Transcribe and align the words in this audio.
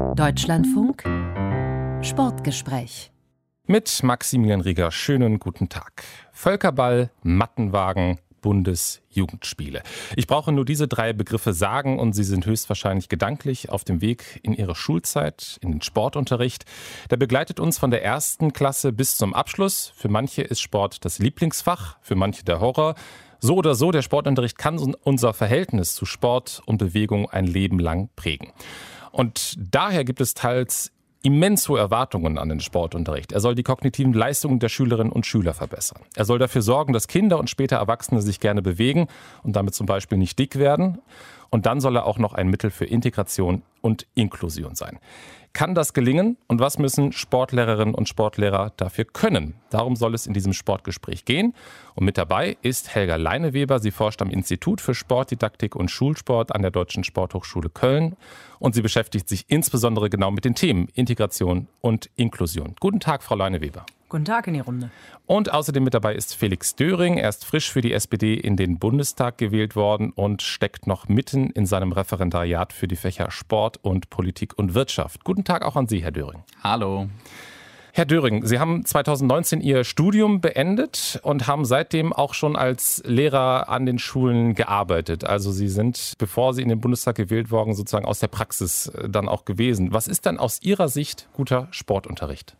Deutschlandfunk 0.00 1.04
Sportgespräch 2.02 3.12
mit 3.66 4.02
Maximilian 4.02 4.62
Rieger. 4.62 4.90
Schönen 4.90 5.38
guten 5.38 5.68
Tag. 5.68 6.04
Völkerball, 6.32 7.10
Mattenwagen, 7.22 8.18
Bundesjugendspiele. 8.40 9.82
Ich 10.16 10.26
brauche 10.26 10.52
nur 10.52 10.64
diese 10.64 10.88
drei 10.88 11.12
Begriffe 11.12 11.52
sagen 11.52 11.98
und 11.98 12.14
Sie 12.14 12.24
sind 12.24 12.46
höchstwahrscheinlich 12.46 13.08
gedanklich 13.08 13.70
auf 13.70 13.84
dem 13.84 14.00
Weg 14.00 14.40
in 14.42 14.54
Ihre 14.54 14.74
Schulzeit, 14.74 15.58
in 15.60 15.70
den 15.70 15.82
Sportunterricht. 15.82 16.64
Der 17.10 17.16
begleitet 17.16 17.60
uns 17.60 17.78
von 17.78 17.90
der 17.90 18.02
ersten 18.02 18.52
Klasse 18.52 18.92
bis 18.92 19.16
zum 19.16 19.34
Abschluss. 19.34 19.92
Für 19.94 20.08
manche 20.08 20.42
ist 20.42 20.60
Sport 20.60 21.04
das 21.04 21.18
Lieblingsfach, 21.18 21.98
für 22.00 22.14
manche 22.16 22.44
der 22.44 22.60
Horror. 22.60 22.94
So 23.38 23.54
oder 23.54 23.74
so, 23.74 23.90
der 23.90 24.02
Sportunterricht 24.02 24.58
kann 24.58 24.78
unser 24.78 25.32
Verhältnis 25.32 25.94
zu 25.94 26.04
Sport 26.04 26.62
und 26.66 26.78
Bewegung 26.78 27.30
ein 27.30 27.46
Leben 27.46 27.78
lang 27.78 28.10
prägen. 28.16 28.52
Und 29.12 29.54
daher 29.58 30.04
gibt 30.04 30.20
es 30.20 30.34
teils 30.34 30.92
immens 31.22 31.68
hohe 31.68 31.78
Erwartungen 31.78 32.38
an 32.38 32.48
den 32.48 32.60
Sportunterricht. 32.60 33.32
Er 33.32 33.40
soll 33.40 33.54
die 33.54 33.62
kognitiven 33.62 34.14
Leistungen 34.14 34.58
der 34.58 34.70
Schülerinnen 34.70 35.12
und 35.12 35.26
Schüler 35.26 35.52
verbessern. 35.52 36.00
Er 36.16 36.24
soll 36.24 36.38
dafür 36.38 36.62
sorgen, 36.62 36.92
dass 36.92 37.08
Kinder 37.08 37.38
und 37.38 37.50
später 37.50 37.76
Erwachsene 37.76 38.22
sich 38.22 38.40
gerne 38.40 38.62
bewegen 38.62 39.08
und 39.42 39.54
damit 39.54 39.74
zum 39.74 39.86
Beispiel 39.86 40.16
nicht 40.16 40.38
dick 40.38 40.56
werden. 40.56 40.98
Und 41.50 41.66
dann 41.66 41.80
soll 41.80 41.96
er 41.96 42.06
auch 42.06 42.18
noch 42.18 42.32
ein 42.32 42.48
Mittel 42.48 42.70
für 42.70 42.86
Integration 42.86 43.62
und 43.82 44.06
Inklusion 44.14 44.74
sein. 44.76 44.98
Kann 45.52 45.74
das 45.74 45.94
gelingen 45.94 46.36
und 46.46 46.60
was 46.60 46.78
müssen 46.78 47.12
Sportlehrerinnen 47.12 47.94
und 47.94 48.08
Sportlehrer 48.08 48.72
dafür 48.76 49.04
können? 49.04 49.54
Darum 49.70 49.96
soll 49.96 50.14
es 50.14 50.26
in 50.26 50.32
diesem 50.32 50.52
Sportgespräch 50.52 51.24
gehen. 51.24 51.54
Und 51.94 52.04
mit 52.04 52.16
dabei 52.18 52.56
ist 52.62 52.94
Helga 52.94 53.16
Leineweber. 53.16 53.80
Sie 53.80 53.90
forscht 53.90 54.22
am 54.22 54.30
Institut 54.30 54.80
für 54.80 54.94
Sportdidaktik 54.94 55.74
und 55.74 55.90
Schulsport 55.90 56.54
an 56.54 56.62
der 56.62 56.70
Deutschen 56.70 57.02
Sporthochschule 57.02 57.68
Köln. 57.68 58.16
Und 58.60 58.74
sie 58.74 58.82
beschäftigt 58.82 59.28
sich 59.28 59.44
insbesondere 59.48 60.08
genau 60.08 60.30
mit 60.30 60.44
den 60.44 60.54
Themen 60.54 60.88
Integration 60.94 61.66
und 61.80 62.10
Inklusion. 62.14 62.76
Guten 62.78 63.00
Tag, 63.00 63.22
Frau 63.22 63.34
Leineweber. 63.34 63.84
Guten 64.10 64.24
Tag 64.24 64.48
in 64.48 64.54
die 64.54 64.60
Runde. 64.60 64.90
Und 65.26 65.52
außerdem 65.52 65.84
mit 65.84 65.94
dabei 65.94 66.16
ist 66.16 66.34
Felix 66.34 66.74
Döring. 66.74 67.16
Er 67.16 67.28
ist 67.28 67.44
frisch 67.44 67.70
für 67.70 67.80
die 67.80 67.92
SPD 67.92 68.34
in 68.34 68.56
den 68.56 68.80
Bundestag 68.80 69.38
gewählt 69.38 69.76
worden 69.76 70.10
und 70.10 70.42
steckt 70.42 70.88
noch 70.88 71.06
mitten 71.06 71.50
in 71.50 71.64
seinem 71.64 71.92
Referendariat 71.92 72.72
für 72.72 72.88
die 72.88 72.96
Fächer 72.96 73.30
Sport 73.30 73.78
und 73.82 74.10
Politik 74.10 74.58
und 74.58 74.74
Wirtschaft. 74.74 75.22
Guten 75.22 75.44
Tag 75.44 75.64
auch 75.64 75.76
an 75.76 75.86
Sie, 75.86 76.02
Herr 76.02 76.10
Döring. 76.10 76.42
Hallo. 76.64 77.06
Herr 77.92 78.04
Döring, 78.04 78.44
Sie 78.44 78.58
haben 78.58 78.84
2019 78.84 79.60
Ihr 79.60 79.84
Studium 79.84 80.40
beendet 80.40 81.20
und 81.22 81.46
haben 81.46 81.64
seitdem 81.64 82.12
auch 82.12 82.34
schon 82.34 82.56
als 82.56 83.04
Lehrer 83.06 83.68
an 83.68 83.86
den 83.86 84.00
Schulen 84.00 84.56
gearbeitet. 84.56 85.22
Also 85.22 85.52
Sie 85.52 85.68
sind, 85.68 86.14
bevor 86.18 86.52
Sie 86.52 86.62
in 86.62 86.68
den 86.68 86.80
Bundestag 86.80 87.14
gewählt 87.14 87.52
wurden, 87.52 87.74
sozusagen 87.74 88.06
aus 88.06 88.18
der 88.18 88.28
Praxis 88.28 88.88
äh, 88.88 89.08
dann 89.08 89.28
auch 89.28 89.44
gewesen. 89.44 89.92
Was 89.92 90.08
ist 90.08 90.26
dann 90.26 90.38
aus 90.38 90.60
Ihrer 90.62 90.88
Sicht 90.88 91.28
guter 91.32 91.68
Sportunterricht? 91.70 92.56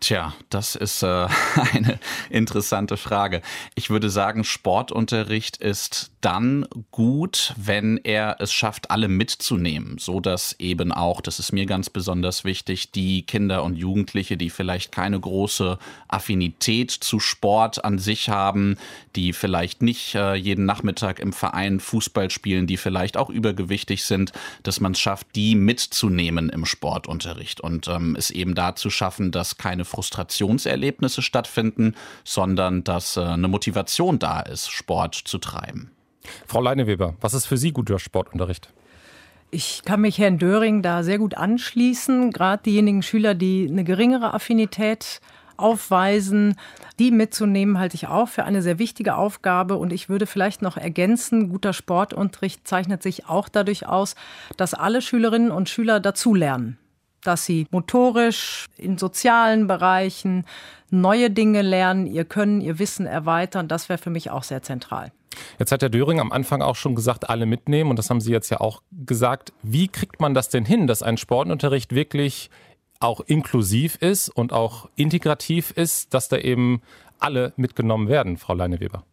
Tja, 0.00 0.32
das 0.48 0.76
ist 0.76 1.02
äh, 1.02 1.06
eine 1.72 2.00
interessante 2.30 2.96
Frage. 2.96 3.42
Ich 3.74 3.90
würde 3.90 4.08
sagen, 4.08 4.44
Sportunterricht 4.44 5.58
ist 5.58 6.10
dann 6.22 6.66
gut, 6.90 7.54
wenn 7.56 7.98
er 7.98 8.36
es 8.40 8.50
schafft, 8.50 8.90
alle 8.90 9.08
mitzunehmen, 9.08 9.98
so 9.98 10.20
dass 10.20 10.56
eben 10.58 10.90
auch, 10.90 11.20
das 11.20 11.38
ist 11.38 11.52
mir 11.52 11.66
ganz 11.66 11.90
besonders 11.90 12.44
wichtig, 12.44 12.92
die 12.92 13.22
Kinder 13.22 13.62
und 13.62 13.76
Jugendliche, 13.76 14.38
die 14.38 14.48
vielleicht 14.48 14.90
keine 14.90 15.20
große 15.20 15.78
Affinität 16.08 16.90
zu 16.90 17.20
Sport 17.20 17.84
an 17.84 17.98
sich 17.98 18.30
haben, 18.30 18.76
die 19.16 19.34
vielleicht 19.34 19.82
nicht 19.82 20.14
äh, 20.14 20.34
jeden 20.34 20.64
Nachmittag 20.64 21.18
im 21.18 21.34
Verein 21.34 21.78
Fußball 21.78 22.30
spielen, 22.30 22.66
die 22.66 22.78
vielleicht 22.78 23.18
auch 23.18 23.28
übergewichtig 23.28 24.04
sind, 24.04 24.32
dass 24.62 24.80
man 24.80 24.92
es 24.92 25.00
schafft, 25.00 25.26
die 25.34 25.54
mitzunehmen 25.54 26.48
im 26.48 26.64
Sportunterricht 26.64 27.60
und 27.60 27.86
ähm, 27.88 28.16
es 28.16 28.30
eben 28.30 28.54
da 28.54 28.74
zu 28.74 28.88
schaffen, 28.88 29.30
dass 29.30 29.58
keine 29.58 29.84
Frustrationserlebnisse 29.90 31.22
stattfinden, 31.22 31.94
sondern 32.24 32.84
dass 32.84 33.16
äh, 33.16 33.20
eine 33.20 33.48
Motivation 33.48 34.18
da 34.18 34.40
ist, 34.40 34.70
Sport 34.70 35.14
zu 35.14 35.38
treiben. 35.38 35.90
Frau 36.46 36.60
Leineweber, 36.60 37.14
was 37.20 37.34
ist 37.34 37.46
für 37.46 37.56
Sie 37.56 37.72
guter 37.72 37.98
Sportunterricht? 37.98 38.72
Ich 39.50 39.82
kann 39.84 40.00
mich 40.00 40.18
Herrn 40.18 40.38
Döring 40.38 40.80
da 40.82 41.02
sehr 41.02 41.18
gut 41.18 41.34
anschließen. 41.34 42.30
Gerade 42.30 42.62
diejenigen 42.62 43.02
Schüler, 43.02 43.34
die 43.34 43.66
eine 43.68 43.82
geringere 43.82 44.32
Affinität 44.32 45.20
aufweisen, 45.56 46.54
die 46.98 47.10
mitzunehmen, 47.10 47.78
halte 47.78 47.96
ich 47.96 48.06
auch 48.06 48.28
für 48.28 48.44
eine 48.44 48.62
sehr 48.62 48.78
wichtige 48.78 49.16
Aufgabe. 49.16 49.76
Und 49.76 49.92
ich 49.92 50.08
würde 50.08 50.26
vielleicht 50.26 50.62
noch 50.62 50.76
ergänzen, 50.76 51.48
guter 51.48 51.72
Sportunterricht 51.72 52.66
zeichnet 52.66 53.02
sich 53.02 53.28
auch 53.28 53.48
dadurch 53.48 53.86
aus, 53.86 54.14
dass 54.56 54.72
alle 54.72 55.02
Schülerinnen 55.02 55.50
und 55.50 55.68
Schüler 55.68 55.98
dazulernen 55.98 56.78
dass 57.22 57.44
sie 57.44 57.66
motorisch 57.70 58.66
in 58.76 58.98
sozialen 58.98 59.66
Bereichen 59.66 60.44
neue 60.90 61.30
Dinge 61.30 61.62
lernen, 61.62 62.06
ihr 62.06 62.24
Können, 62.24 62.60
ihr 62.60 62.78
Wissen 62.78 63.06
erweitern. 63.06 63.68
Das 63.68 63.88
wäre 63.88 63.98
für 63.98 64.10
mich 64.10 64.30
auch 64.30 64.42
sehr 64.42 64.62
zentral. 64.62 65.12
Jetzt 65.58 65.72
hat 65.72 65.82
der 65.82 65.88
Döring 65.88 66.20
am 66.20 66.32
Anfang 66.32 66.62
auch 66.62 66.76
schon 66.76 66.94
gesagt, 66.94 67.28
alle 67.28 67.46
mitnehmen. 67.46 67.90
Und 67.90 67.98
das 67.98 68.10
haben 68.10 68.20
Sie 68.20 68.32
jetzt 68.32 68.50
ja 68.50 68.60
auch 68.60 68.82
gesagt. 69.06 69.52
Wie 69.62 69.88
kriegt 69.88 70.20
man 70.20 70.34
das 70.34 70.48
denn 70.48 70.64
hin, 70.64 70.86
dass 70.86 71.02
ein 71.02 71.16
Sportunterricht 71.16 71.94
wirklich 71.94 72.50
auch 72.98 73.20
inklusiv 73.20 73.96
ist 73.96 74.28
und 74.28 74.52
auch 74.52 74.88
integrativ 74.96 75.70
ist, 75.70 76.12
dass 76.12 76.28
da 76.28 76.36
eben 76.36 76.82
alle 77.18 77.52
mitgenommen 77.56 78.08
werden, 78.08 78.36
Frau 78.36 78.54
Leineweber? 78.54 79.04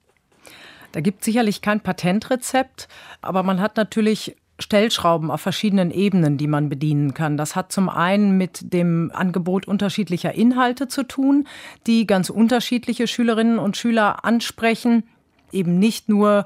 Da 0.91 1.01
gibt 1.01 1.22
es 1.22 1.25
sicherlich 1.25 1.62
kein 1.62 1.81
Patentrezept, 1.81 2.88
aber 3.22 3.44
man 3.44 3.62
hat 3.62 3.78
natürlich 3.78 4.35
Stellschrauben 4.59 5.29
auf 5.29 5.41
verschiedenen 5.41 5.91
Ebenen, 5.91 6.38
die 6.38 6.47
man 6.47 6.69
bedienen 6.69 7.13
kann. 7.13 7.38
Das 7.38 7.56
hat 7.56 7.72
zum 7.72 7.90
einen 7.90 8.38
mit 8.38 8.73
dem 8.73 9.12
Angebot 9.13 9.68
unterschiedlicher 9.68 10.34
Inhalte 10.34 10.88
zu 10.88 11.03
tun, 11.03 11.47
die 11.85 12.07
ganz 12.07 12.29
unterschiedliche 12.29 13.07
Schülerinnen 13.07 13.59
und 13.59 13.78
Schüler 13.78 14.25
ansprechen. 14.25 15.03
Eben 15.51 15.78
nicht 15.79 16.09
nur 16.09 16.46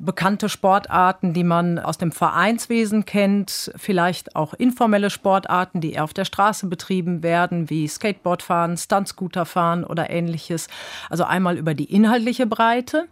bekannte 0.00 0.48
Sportarten, 0.48 1.32
die 1.32 1.44
man 1.44 1.78
aus 1.78 1.98
dem 1.98 2.12
Vereinswesen 2.12 3.04
kennt, 3.04 3.72
vielleicht 3.76 4.34
auch 4.34 4.54
informelle 4.54 5.10
Sportarten, 5.10 5.80
die 5.80 5.92
eher 5.92 6.04
auf 6.04 6.14
der 6.14 6.24
Straße 6.24 6.66
betrieben 6.66 7.22
werden, 7.22 7.70
wie 7.70 7.86
Skateboardfahren, 7.86 8.76
Stuntscooterfahren 8.76 9.84
oder 9.84 10.10
ähnliches. 10.10 10.68
Also 11.08 11.24
einmal 11.24 11.56
über 11.58 11.74
die 11.74 11.92
inhaltliche 11.92 12.46
Breite 12.46 13.06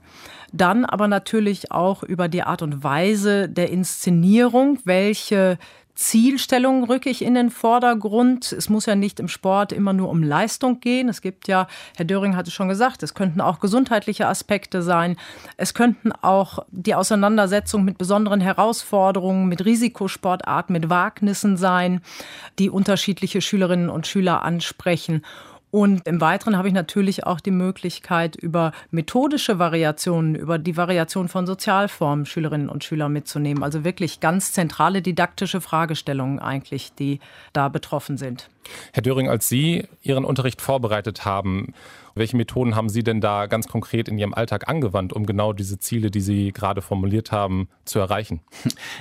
dann 0.53 0.85
aber 0.85 1.09
natürlich 1.09 1.73
auch 1.73 2.03
über 2.03 2.29
die 2.29 2.43
Art 2.43 2.63
und 2.63 2.83
Weise 2.83 3.49
der 3.49 3.71
Inszenierung, 3.71 4.79
welche 4.85 5.59
Zielstellung 5.99 6.85
rücke 6.85 7.11
ich 7.11 7.23
in 7.23 7.35
den 7.35 7.51
Vordergrund. 7.51 8.53
Es 8.53 8.69
muss 8.69 8.87
ja 8.87 8.95
nicht 8.95 9.19
im 9.19 9.27
Sport 9.27 9.73
immer 9.73 9.93
nur 9.93 10.11
um 10.11 10.23
Leistung 10.23 10.79
gehen. 10.79 11.09
Es 11.09 11.23
gibt 11.23 11.49
ja, 11.49 11.67
Herr 11.97 12.05
Döring 12.05 12.37
hatte 12.37 12.53
schon 12.53 12.69
gesagt, 12.69 13.03
es 13.03 13.15
könnten 13.15 13.41
auch 13.41 13.59
gesundheitliche 13.59 14.29
Aspekte 14.29 14.81
sein. 14.83 15.17
Es 15.57 15.75
könnten 15.75 16.13
auch 16.13 16.61
die 16.71 16.95
Auseinandersetzung 16.95 17.85
mit 17.85 17.99
besonderen 17.99 18.41
Herausforderungen, 18.41 19.49
mit 19.49 19.65
Risikosportarten, 19.65 20.73
mit 20.73 20.89
Wagnissen 20.89 21.57
sein, 21.57 22.01
die 22.61 22.71
unterschiedliche 22.71 23.41
Schülerinnen 23.41 23.91
und 23.91 24.07
Schüler 24.07 24.45
ansprechen. 24.45 25.23
Und 25.71 26.07
im 26.07 26.21
Weiteren 26.21 26.57
habe 26.57 26.69
ich 26.69 26.75
natürlich 26.75 27.27
auch 27.27 27.41
die 27.41 27.51
Möglichkeit, 27.51 28.37
über 28.37 28.73
methodische 28.91 29.59
Variationen, 29.59 30.35
über 30.35 30.59
die 30.59 30.77
Variation 30.77 31.29
von 31.29 31.47
Sozialformen 31.47 32.25
Schülerinnen 32.25 32.69
und 32.69 32.85
Schüler 32.85 33.09
mitzunehmen. 33.09 33.63
Also 33.63 33.85
wirklich 33.85 34.21
ganz 34.21 34.53
zentrale 34.53 35.03
didaktische 35.03 35.61
Fragestellungen 35.61 36.39
eigentlich, 36.39 36.95
die 36.95 37.21
da 37.53 37.69
betroffen 37.69 38.17
sind. 38.17 38.49
Herr 38.93 39.03
Döring, 39.03 39.29
als 39.29 39.49
Sie 39.49 39.87
Ihren 40.03 40.25
Unterricht 40.25 40.61
vorbereitet 40.61 41.25
haben, 41.25 41.75
welche 42.19 42.37
Methoden 42.37 42.75
haben 42.75 42.89
Sie 42.89 43.05
denn 43.05 43.21
da 43.21 43.47
ganz 43.47 43.69
konkret 43.69 44.09
in 44.09 44.19
Ihrem 44.19 44.35
Alltag 44.35 44.69
angewandt, 44.69 45.13
um 45.13 45.25
genau 45.25 45.53
diese 45.53 45.79
Ziele, 45.79 46.11
die 46.11 46.21
Sie 46.21 46.53
gerade 46.53 46.83
formuliert 46.83 47.33
haben, 47.33 47.69
zu 47.85 47.99
erreichen? 47.99 48.41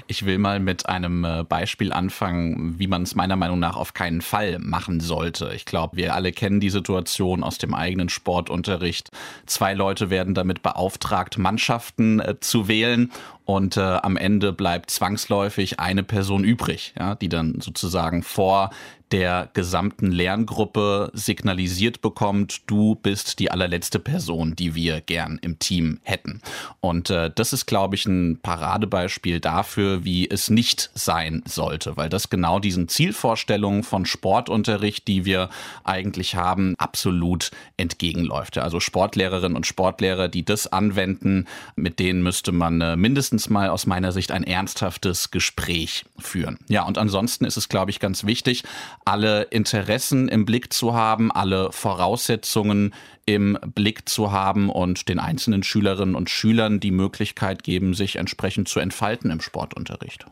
Ich 0.06 0.26
will 0.26 0.38
mal 0.38 0.60
mit 0.60 0.88
einem 0.88 1.26
äh, 1.26 1.44
Beispiel 1.44 1.92
anfangen, 1.92 2.76
wie 2.78 2.88
man 2.88 3.04
es 3.04 3.16
meiner 3.16 3.36
Meinung 3.36 3.60
nach 3.60 3.76
auf 3.76 3.94
keinen 3.94 4.22
Fall 4.22 4.60
machen 4.60 5.00
sollte. 5.00 5.52
Ich 5.56 5.66
glaube, 5.66 5.98
wir 5.98 6.14
alle 6.14 6.32
kennen 6.32 6.60
die 6.60 6.70
Situation 6.70 7.44
aus 7.44 7.58
dem 7.58 7.74
eigenen 7.74 8.10
Sportunterricht. 8.10 9.10
Zwei 9.46 9.74
Leute 9.74 10.10
werden 10.10 10.34
damit 10.34 10.62
beauftragt, 10.62 11.38
Mannschaften 11.38 12.20
äh, 12.20 12.40
zu 12.40 12.68
wählen 12.68 13.12
und 13.48 13.78
äh, 13.78 13.82
am 13.82 14.18
Ende 14.18 14.54
bleibt 14.54 14.92
zwangsläufig 14.92 15.80
eine 15.80 16.04
Person 16.04 16.44
übrig, 16.44 16.94
ja, 17.00 17.16
die 17.16 17.30
dann 17.30 17.62
sozusagen 17.62 18.22
vor 18.22 18.72
der 19.12 19.50
gesamten 19.54 20.12
Lerngruppe 20.12 21.12
signalisiert 21.14 22.02
bekommt, 22.02 22.62
du 22.68 22.96
bist 22.96 23.40
die 23.40 23.52
allerletzte 23.52 24.00
Person, 24.00 24.56
die 24.56 24.76
wir 24.76 25.02
gern 25.02 25.40
im 25.42 25.60
Team 25.60 26.00
hätten. 26.04 26.42
Und 26.80 27.10
äh, 27.10 27.32
das 27.34 27.54
ist, 27.54 27.66
glaube 27.66 27.96
ich, 27.96 28.06
ein 28.06 28.40
Paradebeispiel 28.42 29.40
dafür, 29.40 30.04
wie 30.04 30.30
es 30.30 30.50
nicht 30.50 30.90
sein 30.94 31.44
sollte, 31.46 31.98
weil 31.98 32.10
das 32.10 32.30
genau 32.30 32.60
diesen 32.60 32.88
Zielvorstellungen 32.88 33.84
von 33.84 34.06
Sportunterricht, 34.06 35.08
die 35.08 35.26
wir 35.26 35.50
eigentlich 35.84 36.36
haben, 36.36 36.76
absolut 36.78 37.52
entgegenläuft. 37.78 38.58
Also 38.58 38.80
Sportlehrerinnen 38.80 39.56
und 39.56 39.68
Sportlehrer, 39.68 40.28
die 40.28 40.44
das 40.44 40.68
anwenden, 40.72 41.46
mit 41.76 42.00
denen 42.00 42.24
müsste 42.24 42.52
man 42.52 42.82
äh, 42.82 42.96
mindestens 42.96 43.28
mindestens 43.38 43.50
mal 43.50 43.70
aus 43.70 43.86
meiner 43.86 44.12
Sicht 44.12 44.32
ein 44.32 44.44
ernsthaftes 44.44 45.32
Gespräch 45.32 46.06
führen. 46.18 46.60
Ja, 46.68 46.84
und 46.84 46.98
ansonsten 46.98 47.46
ist 47.46 47.58
es, 47.58 47.68
glaube 47.68 47.92
ich, 47.92 48.00
ganz 48.00 48.26
wichtig, 48.26 48.64
alle 49.08 49.44
Interessen 49.44 50.28
im 50.28 50.44
Blick 50.44 50.74
zu 50.74 50.94
haben, 50.94 51.32
alle 51.32 51.72
Voraussetzungen 51.72 52.94
im 53.26 53.58
Blick 53.74 54.10
zu 54.10 54.34
haben 54.34 54.70
und 54.70 55.08
den 55.08 55.18
einzelnen 55.18 55.64
Schülerinnen 55.64 56.14
und 56.14 56.30
Schülern 56.30 56.82
die 56.82 56.92
Möglichkeit 56.92 57.64
geben, 57.64 57.94
sich 57.94 58.18
entsprechend 58.18 58.68
zu 58.68 58.82
entfalten 58.82 59.32
im 59.32 59.40
Sportunterricht. 59.40 60.26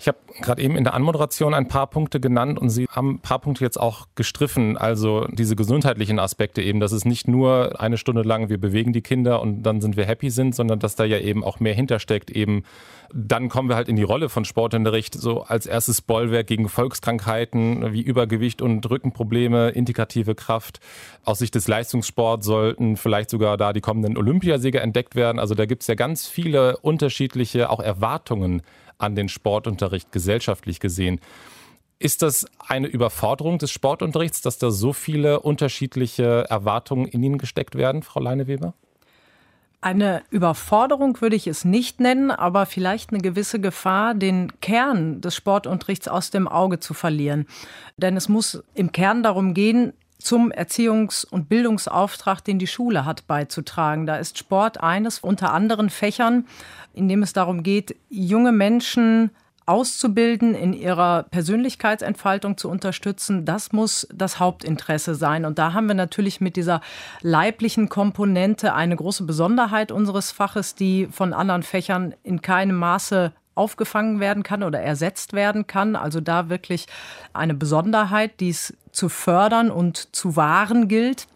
Ich 0.00 0.08
habe 0.08 0.16
gerade 0.40 0.62
eben 0.62 0.76
in 0.76 0.84
der 0.84 0.94
Anmoderation 0.94 1.52
ein 1.52 1.68
paar 1.68 1.86
Punkte 1.86 2.20
genannt 2.20 2.58
und 2.58 2.70
Sie 2.70 2.86
haben 2.88 3.16
ein 3.16 3.18
paar 3.18 3.38
Punkte 3.38 3.62
jetzt 3.62 3.78
auch 3.78 4.06
gestriffen. 4.14 4.78
Also 4.78 5.26
diese 5.30 5.56
gesundheitlichen 5.56 6.18
Aspekte 6.18 6.62
eben, 6.62 6.80
dass 6.80 6.92
es 6.92 7.04
nicht 7.04 7.28
nur 7.28 7.78
eine 7.78 7.98
Stunde 7.98 8.22
lang 8.22 8.48
wir 8.48 8.58
bewegen 8.58 8.94
die 8.94 9.02
Kinder 9.02 9.42
und 9.42 9.62
dann 9.62 9.82
sind 9.82 9.98
wir 9.98 10.06
happy 10.06 10.30
sind, 10.30 10.54
sondern 10.54 10.78
dass 10.78 10.96
da 10.96 11.04
ja 11.04 11.18
eben 11.18 11.44
auch 11.44 11.60
mehr 11.60 11.74
hintersteckt. 11.74 12.30
Eben 12.30 12.62
dann 13.12 13.50
kommen 13.50 13.68
wir 13.68 13.76
halt 13.76 13.90
in 13.90 13.96
die 13.96 14.02
Rolle 14.02 14.30
von 14.30 14.46
Sportunterricht 14.46 15.14
so 15.14 15.42
als 15.42 15.66
erstes 15.66 16.00
Bollwerk 16.00 16.46
gegen 16.46 16.70
Volkskrankheiten 16.70 17.92
wie 17.92 18.00
Übergewicht 18.00 18.62
und 18.62 18.88
Rückenprobleme, 18.88 19.68
integrative 19.68 20.34
Kraft. 20.34 20.80
Aus 21.24 21.40
Sicht 21.40 21.54
des 21.54 21.68
Leistungssports 21.68 22.46
sollten 22.46 22.96
vielleicht 22.96 23.28
sogar 23.28 23.58
da 23.58 23.74
die 23.74 23.82
kommenden 23.82 24.16
Olympiasieger 24.16 24.80
entdeckt 24.80 25.14
werden. 25.14 25.38
Also 25.38 25.54
da 25.54 25.66
gibt 25.66 25.82
es 25.82 25.88
ja 25.88 25.94
ganz 25.94 26.26
viele 26.26 26.78
unterschiedliche 26.78 27.68
auch 27.68 27.80
Erwartungen 27.80 28.62
an 29.00 29.14
den 29.14 29.28
Sportunterricht 29.28 30.12
gesellschaftlich 30.12 30.80
gesehen. 30.80 31.20
Ist 31.98 32.22
das 32.22 32.46
eine 32.58 32.86
Überforderung 32.86 33.58
des 33.58 33.70
Sportunterrichts, 33.70 34.40
dass 34.40 34.58
da 34.58 34.70
so 34.70 34.92
viele 34.92 35.40
unterschiedliche 35.40 36.46
Erwartungen 36.48 37.06
in 37.06 37.22
ihn 37.22 37.36
gesteckt 37.36 37.74
werden, 37.74 38.02
Frau 38.02 38.20
Leineweber? 38.20 38.74
Eine 39.82 40.22
Überforderung 40.30 41.20
würde 41.22 41.36
ich 41.36 41.46
es 41.46 41.64
nicht 41.64 42.00
nennen, 42.00 42.30
aber 42.30 42.66
vielleicht 42.66 43.10
eine 43.10 43.20
gewisse 43.20 43.60
Gefahr, 43.60 44.14
den 44.14 44.60
Kern 44.60 45.22
des 45.22 45.34
Sportunterrichts 45.34 46.06
aus 46.06 46.30
dem 46.30 46.48
Auge 46.48 46.80
zu 46.80 46.92
verlieren. 46.92 47.46
Denn 47.96 48.16
es 48.16 48.28
muss 48.28 48.62
im 48.74 48.92
Kern 48.92 49.22
darum 49.22 49.54
gehen, 49.54 49.94
zum 50.20 50.52
Erziehungs- 50.52 51.26
und 51.26 51.48
Bildungsauftrag, 51.48 52.44
den 52.44 52.58
die 52.58 52.66
Schule 52.66 53.04
hat, 53.04 53.26
beizutragen. 53.26 54.06
Da 54.06 54.16
ist 54.16 54.38
Sport 54.38 54.80
eines 54.80 55.18
unter 55.20 55.52
anderen 55.52 55.90
Fächern, 55.90 56.46
in 56.92 57.08
dem 57.08 57.22
es 57.22 57.32
darum 57.32 57.62
geht, 57.62 57.96
junge 58.08 58.52
Menschen 58.52 59.30
auszubilden, 59.70 60.56
in 60.56 60.72
ihrer 60.72 61.22
Persönlichkeitsentfaltung 61.24 62.56
zu 62.56 62.68
unterstützen, 62.68 63.44
das 63.44 63.72
muss 63.72 64.08
das 64.12 64.40
Hauptinteresse 64.40 65.14
sein. 65.14 65.44
Und 65.44 65.60
da 65.60 65.72
haben 65.74 65.86
wir 65.86 65.94
natürlich 65.94 66.40
mit 66.40 66.56
dieser 66.56 66.80
leiblichen 67.22 67.88
Komponente 67.88 68.74
eine 68.74 68.96
große 68.96 69.24
Besonderheit 69.24 69.92
unseres 69.92 70.32
Faches, 70.32 70.74
die 70.74 71.06
von 71.06 71.32
anderen 71.32 71.62
Fächern 71.62 72.14
in 72.24 72.42
keinem 72.42 72.76
Maße 72.76 73.32
aufgefangen 73.60 74.20
werden 74.20 74.42
kann 74.42 74.62
oder 74.62 74.80
ersetzt 74.80 75.34
werden 75.34 75.66
kann. 75.66 75.94
Also 75.94 76.20
da 76.20 76.48
wirklich 76.48 76.86
eine 77.34 77.54
Besonderheit, 77.54 78.40
die 78.40 78.48
es 78.48 78.74
zu 78.90 79.08
fördern 79.08 79.70
und 79.70 80.14
zu 80.16 80.34
wahren 80.34 80.88
gilt. 80.88 81.26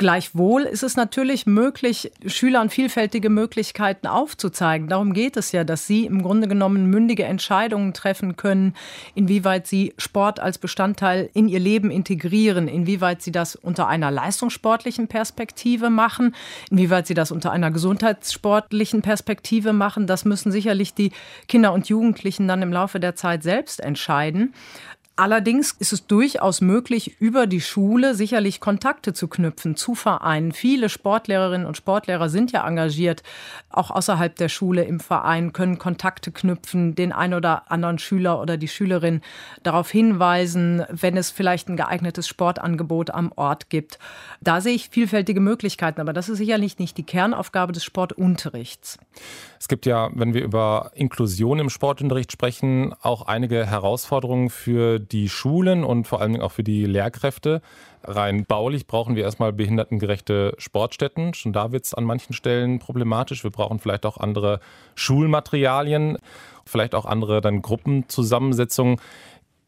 Gleichwohl 0.00 0.62
ist 0.62 0.82
es 0.82 0.96
natürlich 0.96 1.44
möglich, 1.44 2.10
Schülern 2.24 2.70
vielfältige 2.70 3.28
Möglichkeiten 3.28 4.06
aufzuzeigen. 4.06 4.88
Darum 4.88 5.12
geht 5.12 5.36
es 5.36 5.52
ja, 5.52 5.62
dass 5.62 5.86
sie 5.86 6.06
im 6.06 6.22
Grunde 6.22 6.48
genommen 6.48 6.86
mündige 6.86 7.24
Entscheidungen 7.24 7.92
treffen 7.92 8.34
können, 8.34 8.72
inwieweit 9.14 9.66
sie 9.66 9.92
Sport 9.98 10.40
als 10.40 10.56
Bestandteil 10.56 11.28
in 11.34 11.48
ihr 11.48 11.60
Leben 11.60 11.90
integrieren, 11.90 12.66
inwieweit 12.66 13.20
sie 13.20 13.30
das 13.30 13.56
unter 13.56 13.88
einer 13.88 14.10
leistungssportlichen 14.10 15.06
Perspektive 15.06 15.90
machen, 15.90 16.34
inwieweit 16.70 17.06
sie 17.06 17.12
das 17.12 17.30
unter 17.30 17.52
einer 17.52 17.70
gesundheitssportlichen 17.70 19.02
Perspektive 19.02 19.74
machen. 19.74 20.06
Das 20.06 20.24
müssen 20.24 20.50
sicherlich 20.50 20.94
die 20.94 21.12
Kinder 21.46 21.74
und 21.74 21.90
Jugendlichen 21.90 22.48
dann 22.48 22.62
im 22.62 22.72
Laufe 22.72 23.00
der 23.00 23.16
Zeit 23.16 23.42
selbst 23.42 23.80
entscheiden. 23.80 24.54
Allerdings 25.20 25.72
ist 25.72 25.92
es 25.92 26.06
durchaus 26.06 26.62
möglich, 26.62 27.20
über 27.20 27.46
die 27.46 27.60
Schule 27.60 28.14
sicherlich 28.14 28.58
Kontakte 28.58 29.12
zu 29.12 29.28
knüpfen 29.28 29.76
zu 29.76 29.94
Vereinen. 29.94 30.52
Viele 30.52 30.88
Sportlehrerinnen 30.88 31.66
und 31.66 31.76
Sportlehrer 31.76 32.30
sind 32.30 32.52
ja 32.52 32.66
engagiert, 32.66 33.22
auch 33.68 33.90
außerhalb 33.90 34.34
der 34.34 34.48
Schule 34.48 34.84
im 34.84 34.98
Verein, 34.98 35.52
können 35.52 35.76
Kontakte 35.76 36.32
knüpfen, 36.32 36.94
den 36.94 37.12
ein 37.12 37.34
oder 37.34 37.70
anderen 37.70 37.98
Schüler 37.98 38.40
oder 38.40 38.56
die 38.56 38.66
Schülerin 38.66 39.20
darauf 39.62 39.90
hinweisen, 39.90 40.86
wenn 40.88 41.18
es 41.18 41.30
vielleicht 41.30 41.68
ein 41.68 41.76
geeignetes 41.76 42.26
Sportangebot 42.26 43.10
am 43.10 43.30
Ort 43.36 43.68
gibt. 43.68 43.98
Da 44.40 44.62
sehe 44.62 44.74
ich 44.74 44.88
vielfältige 44.88 45.40
Möglichkeiten, 45.40 46.00
aber 46.00 46.14
das 46.14 46.30
ist 46.30 46.38
sicherlich 46.38 46.78
nicht 46.78 46.96
die 46.96 47.04
Kernaufgabe 47.04 47.74
des 47.74 47.84
Sportunterrichts. 47.84 48.98
Es 49.58 49.68
gibt 49.68 49.84
ja, 49.84 50.08
wenn 50.14 50.32
wir 50.32 50.42
über 50.42 50.92
Inklusion 50.94 51.58
im 51.58 51.68
Sportunterricht 51.68 52.32
sprechen, 52.32 52.94
auch 53.02 53.26
einige 53.26 53.66
Herausforderungen 53.66 54.48
für 54.48 54.98
die 55.12 55.28
Schulen 55.28 55.84
und 55.84 56.06
vor 56.06 56.20
allem 56.20 56.40
auch 56.40 56.52
für 56.52 56.64
die 56.64 56.86
Lehrkräfte. 56.86 57.62
Rein 58.02 58.44
baulich 58.46 58.86
brauchen 58.86 59.16
wir 59.16 59.24
erstmal 59.24 59.52
behindertengerechte 59.52 60.54
Sportstätten. 60.58 61.34
Schon 61.34 61.52
da 61.52 61.72
wird 61.72 61.84
es 61.84 61.94
an 61.94 62.04
manchen 62.04 62.32
Stellen 62.32 62.78
problematisch. 62.78 63.44
Wir 63.44 63.50
brauchen 63.50 63.78
vielleicht 63.78 64.06
auch 64.06 64.16
andere 64.16 64.60
Schulmaterialien, 64.94 66.18
vielleicht 66.64 66.94
auch 66.94 67.04
andere 67.04 67.40
dann 67.40 67.62
Gruppenzusammensetzungen. 67.62 69.00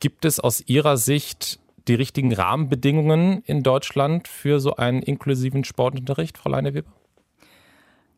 Gibt 0.00 0.24
es 0.24 0.40
aus 0.40 0.62
Ihrer 0.66 0.96
Sicht 0.96 1.60
die 1.88 1.94
richtigen 1.94 2.32
Rahmenbedingungen 2.32 3.42
in 3.44 3.62
Deutschland 3.62 4.28
für 4.28 4.60
so 4.60 4.76
einen 4.76 5.02
inklusiven 5.02 5.64
Sportunterricht, 5.64 6.38
Frau 6.38 6.50
Leineweber? 6.50 6.90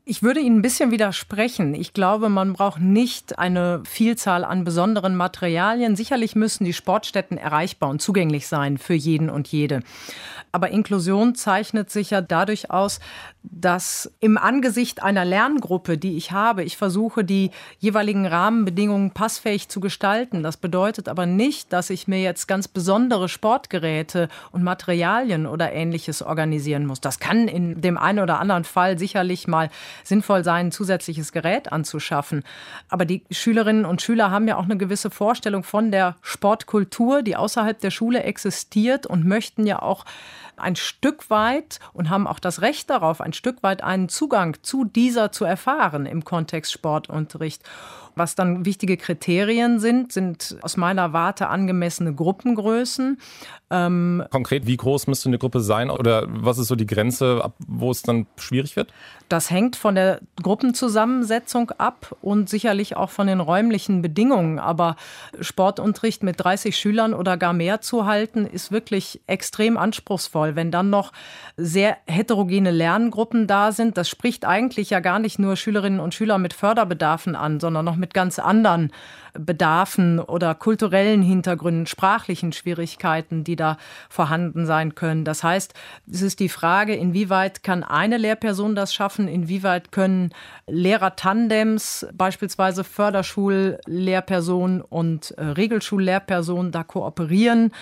Ich 0.06 0.22
würde 0.22 0.40
Ihnen 0.40 0.58
ein 0.58 0.62
bisschen 0.62 0.90
widersprechen. 0.90 1.72
Ich 1.72 1.94
glaube, 1.94 2.28
man 2.28 2.52
braucht 2.52 2.78
nicht 2.78 3.38
eine 3.38 3.82
Vielzahl 3.86 4.44
an 4.44 4.62
besonderen 4.62 5.16
Materialien. 5.16 5.96
Sicherlich 5.96 6.36
müssen 6.36 6.66
die 6.66 6.74
Sportstätten 6.74 7.38
erreichbar 7.38 7.88
und 7.88 8.02
zugänglich 8.02 8.46
sein 8.46 8.76
für 8.76 8.92
jeden 8.92 9.30
und 9.30 9.48
jede. 9.48 9.80
Aber 10.52 10.70
Inklusion 10.70 11.34
zeichnet 11.34 11.90
sich 11.90 12.10
ja 12.10 12.20
dadurch 12.20 12.70
aus, 12.70 13.00
dass 13.42 14.12
im 14.20 14.38
Angesicht 14.38 15.02
einer 15.02 15.24
Lerngruppe, 15.24 15.98
die 15.98 16.16
ich 16.16 16.32
habe, 16.32 16.64
ich 16.64 16.76
versuche, 16.76 17.24
die 17.24 17.50
jeweiligen 17.78 18.26
Rahmenbedingungen 18.26 19.10
passfähig 19.10 19.68
zu 19.68 19.80
gestalten. 19.80 20.42
Das 20.42 20.56
bedeutet 20.56 21.08
aber 21.08 21.26
nicht, 21.26 21.72
dass 21.72 21.90
ich 21.90 22.06
mir 22.08 22.22
jetzt 22.22 22.46
ganz 22.46 22.68
besondere 22.68 23.28
Sportgeräte 23.28 24.28
und 24.52 24.62
Materialien 24.62 25.46
oder 25.46 25.72
ähnliches 25.72 26.22
organisieren 26.22 26.86
muss. 26.86 27.00
Das 27.00 27.18
kann 27.18 27.48
in 27.48 27.80
dem 27.80 27.98
einen 27.98 28.20
oder 28.20 28.38
anderen 28.38 28.64
Fall 28.64 28.98
sicherlich 28.98 29.48
mal 29.48 29.70
sinnvoll 30.02 30.44
sein, 30.44 30.66
ein 30.66 30.72
zusätzliches 30.72 31.32
Gerät 31.32 31.72
anzuschaffen. 31.72 32.42
Aber 32.88 33.04
die 33.04 33.22
Schülerinnen 33.30 33.84
und 33.84 34.02
Schüler 34.02 34.30
haben 34.30 34.48
ja 34.48 34.56
auch 34.56 34.64
eine 34.64 34.76
gewisse 34.76 35.10
Vorstellung 35.10 35.62
von 35.62 35.90
der 35.90 36.16
Sportkultur, 36.22 37.22
die 37.22 37.36
außerhalb 37.36 37.78
der 37.80 37.90
Schule 37.90 38.22
existiert 38.22 39.06
und 39.06 39.24
möchten 39.24 39.66
ja 39.66 39.82
auch 39.82 40.04
ein 40.56 40.76
Stück 40.76 41.30
weit 41.30 41.80
und 41.92 42.10
haben 42.10 42.26
auch 42.26 42.38
das 42.38 42.60
Recht 42.60 42.90
darauf, 42.90 43.20
ein 43.20 43.32
Stück 43.32 43.62
weit 43.62 43.82
einen 43.82 44.08
Zugang 44.08 44.56
zu 44.62 44.84
dieser 44.84 45.32
zu 45.32 45.44
erfahren 45.44 46.06
im 46.06 46.24
Kontext 46.24 46.72
Sportunterricht. 46.72 47.62
Was 48.16 48.36
dann 48.36 48.64
wichtige 48.64 48.96
Kriterien 48.96 49.80
sind, 49.80 50.12
sind 50.12 50.56
aus 50.62 50.76
meiner 50.76 51.12
Warte 51.12 51.48
angemessene 51.48 52.14
Gruppengrößen. 52.14 53.18
Ähm 53.70 54.22
Konkret, 54.30 54.66
wie 54.66 54.76
groß 54.76 55.08
müsste 55.08 55.28
eine 55.28 55.38
Gruppe 55.38 55.60
sein 55.60 55.90
oder 55.90 56.24
was 56.28 56.58
ist 56.58 56.68
so 56.68 56.76
die 56.76 56.86
Grenze, 56.86 57.40
ab 57.42 57.54
wo 57.66 57.90
es 57.90 58.02
dann 58.02 58.26
schwierig 58.36 58.76
wird? 58.76 58.92
Das 59.28 59.50
hängt 59.50 59.74
von 59.74 59.96
der 59.96 60.20
Gruppenzusammensetzung 60.40 61.70
ab 61.72 62.14
und 62.22 62.48
sicherlich 62.48 62.96
auch 62.96 63.10
von 63.10 63.26
den 63.26 63.40
räumlichen 63.40 64.00
Bedingungen. 64.00 64.60
Aber 64.60 64.94
Sportunterricht 65.40 66.22
mit 66.22 66.38
30 66.38 66.76
Schülern 66.76 67.14
oder 67.14 67.36
gar 67.36 67.52
mehr 67.52 67.80
zu 67.80 68.06
halten, 68.06 68.46
ist 68.46 68.70
wirklich 68.70 69.22
extrem 69.26 69.76
anspruchsvoll. 69.76 70.43
Wenn 70.56 70.70
dann 70.70 70.90
noch 70.90 71.12
sehr 71.56 71.96
heterogene 72.06 72.70
Lerngruppen 72.70 73.46
da 73.46 73.72
sind, 73.72 73.96
das 73.96 74.08
spricht 74.08 74.44
eigentlich 74.44 74.90
ja 74.90 75.00
gar 75.00 75.18
nicht 75.18 75.38
nur 75.38 75.56
Schülerinnen 75.56 76.00
und 76.00 76.14
Schüler 76.14 76.38
mit 76.38 76.52
Förderbedarfen 76.52 77.36
an, 77.36 77.60
sondern 77.60 77.84
noch 77.84 77.96
mit 77.96 78.14
ganz 78.14 78.38
anderen 78.38 78.92
Bedarfen 79.36 80.20
oder 80.20 80.54
kulturellen 80.54 81.22
Hintergründen, 81.22 81.86
sprachlichen 81.86 82.52
Schwierigkeiten, 82.52 83.42
die 83.42 83.56
da 83.56 83.78
vorhanden 84.08 84.64
sein 84.64 84.94
können. 84.94 85.24
Das 85.24 85.42
heißt, 85.42 85.74
es 86.10 86.22
ist 86.22 86.38
die 86.38 86.48
Frage, 86.48 86.94
inwieweit 86.94 87.64
kann 87.64 87.82
eine 87.82 88.16
Lehrperson 88.16 88.76
das 88.76 88.94
schaffen, 88.94 89.26
inwieweit 89.26 89.90
können 89.90 90.30
Lehrer-Tandems, 90.68 92.06
beispielsweise 92.12 92.84
Förderschullehrperson 92.84 94.82
und 94.82 95.32
äh, 95.32 95.44
Regelschullehrperson, 95.44 96.70
da 96.70 96.84
kooperieren 96.84 97.72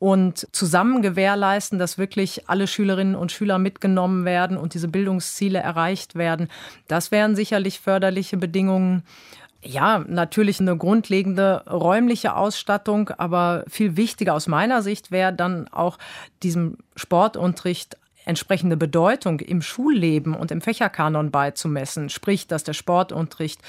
und 0.00 0.48
zusammen 0.52 1.02
gewährleisten, 1.02 1.78
dass 1.78 1.98
wirklich 1.98 2.48
alle 2.48 2.66
Schülerinnen 2.66 3.14
und 3.14 3.32
Schüler 3.32 3.58
mitgenommen 3.58 4.24
werden 4.24 4.56
und 4.56 4.72
diese 4.72 4.88
Bildungsziele 4.88 5.58
erreicht 5.58 6.14
werden. 6.14 6.48
Das 6.88 7.10
wären 7.10 7.36
sicherlich 7.36 7.80
förderliche 7.80 8.38
Bedingungen. 8.38 9.02
Ja, 9.62 10.02
natürlich 10.08 10.58
eine 10.58 10.74
grundlegende 10.74 11.64
räumliche 11.70 12.34
Ausstattung, 12.34 13.10
aber 13.10 13.62
viel 13.68 13.98
wichtiger 13.98 14.32
aus 14.32 14.46
meiner 14.46 14.80
Sicht 14.80 15.10
wäre 15.10 15.34
dann 15.34 15.68
auch 15.68 15.98
diesem 16.42 16.78
Sportunterricht 16.96 17.98
entsprechende 18.24 18.76
Bedeutung 18.76 19.40
im 19.40 19.62
Schulleben 19.62 20.34
und 20.34 20.50
im 20.50 20.60
Fächerkanon 20.60 21.30
beizumessen, 21.30 22.10
sprich, 22.10 22.46
dass 22.46 22.64
der 22.64 22.74
Sportunterricht 22.74 23.60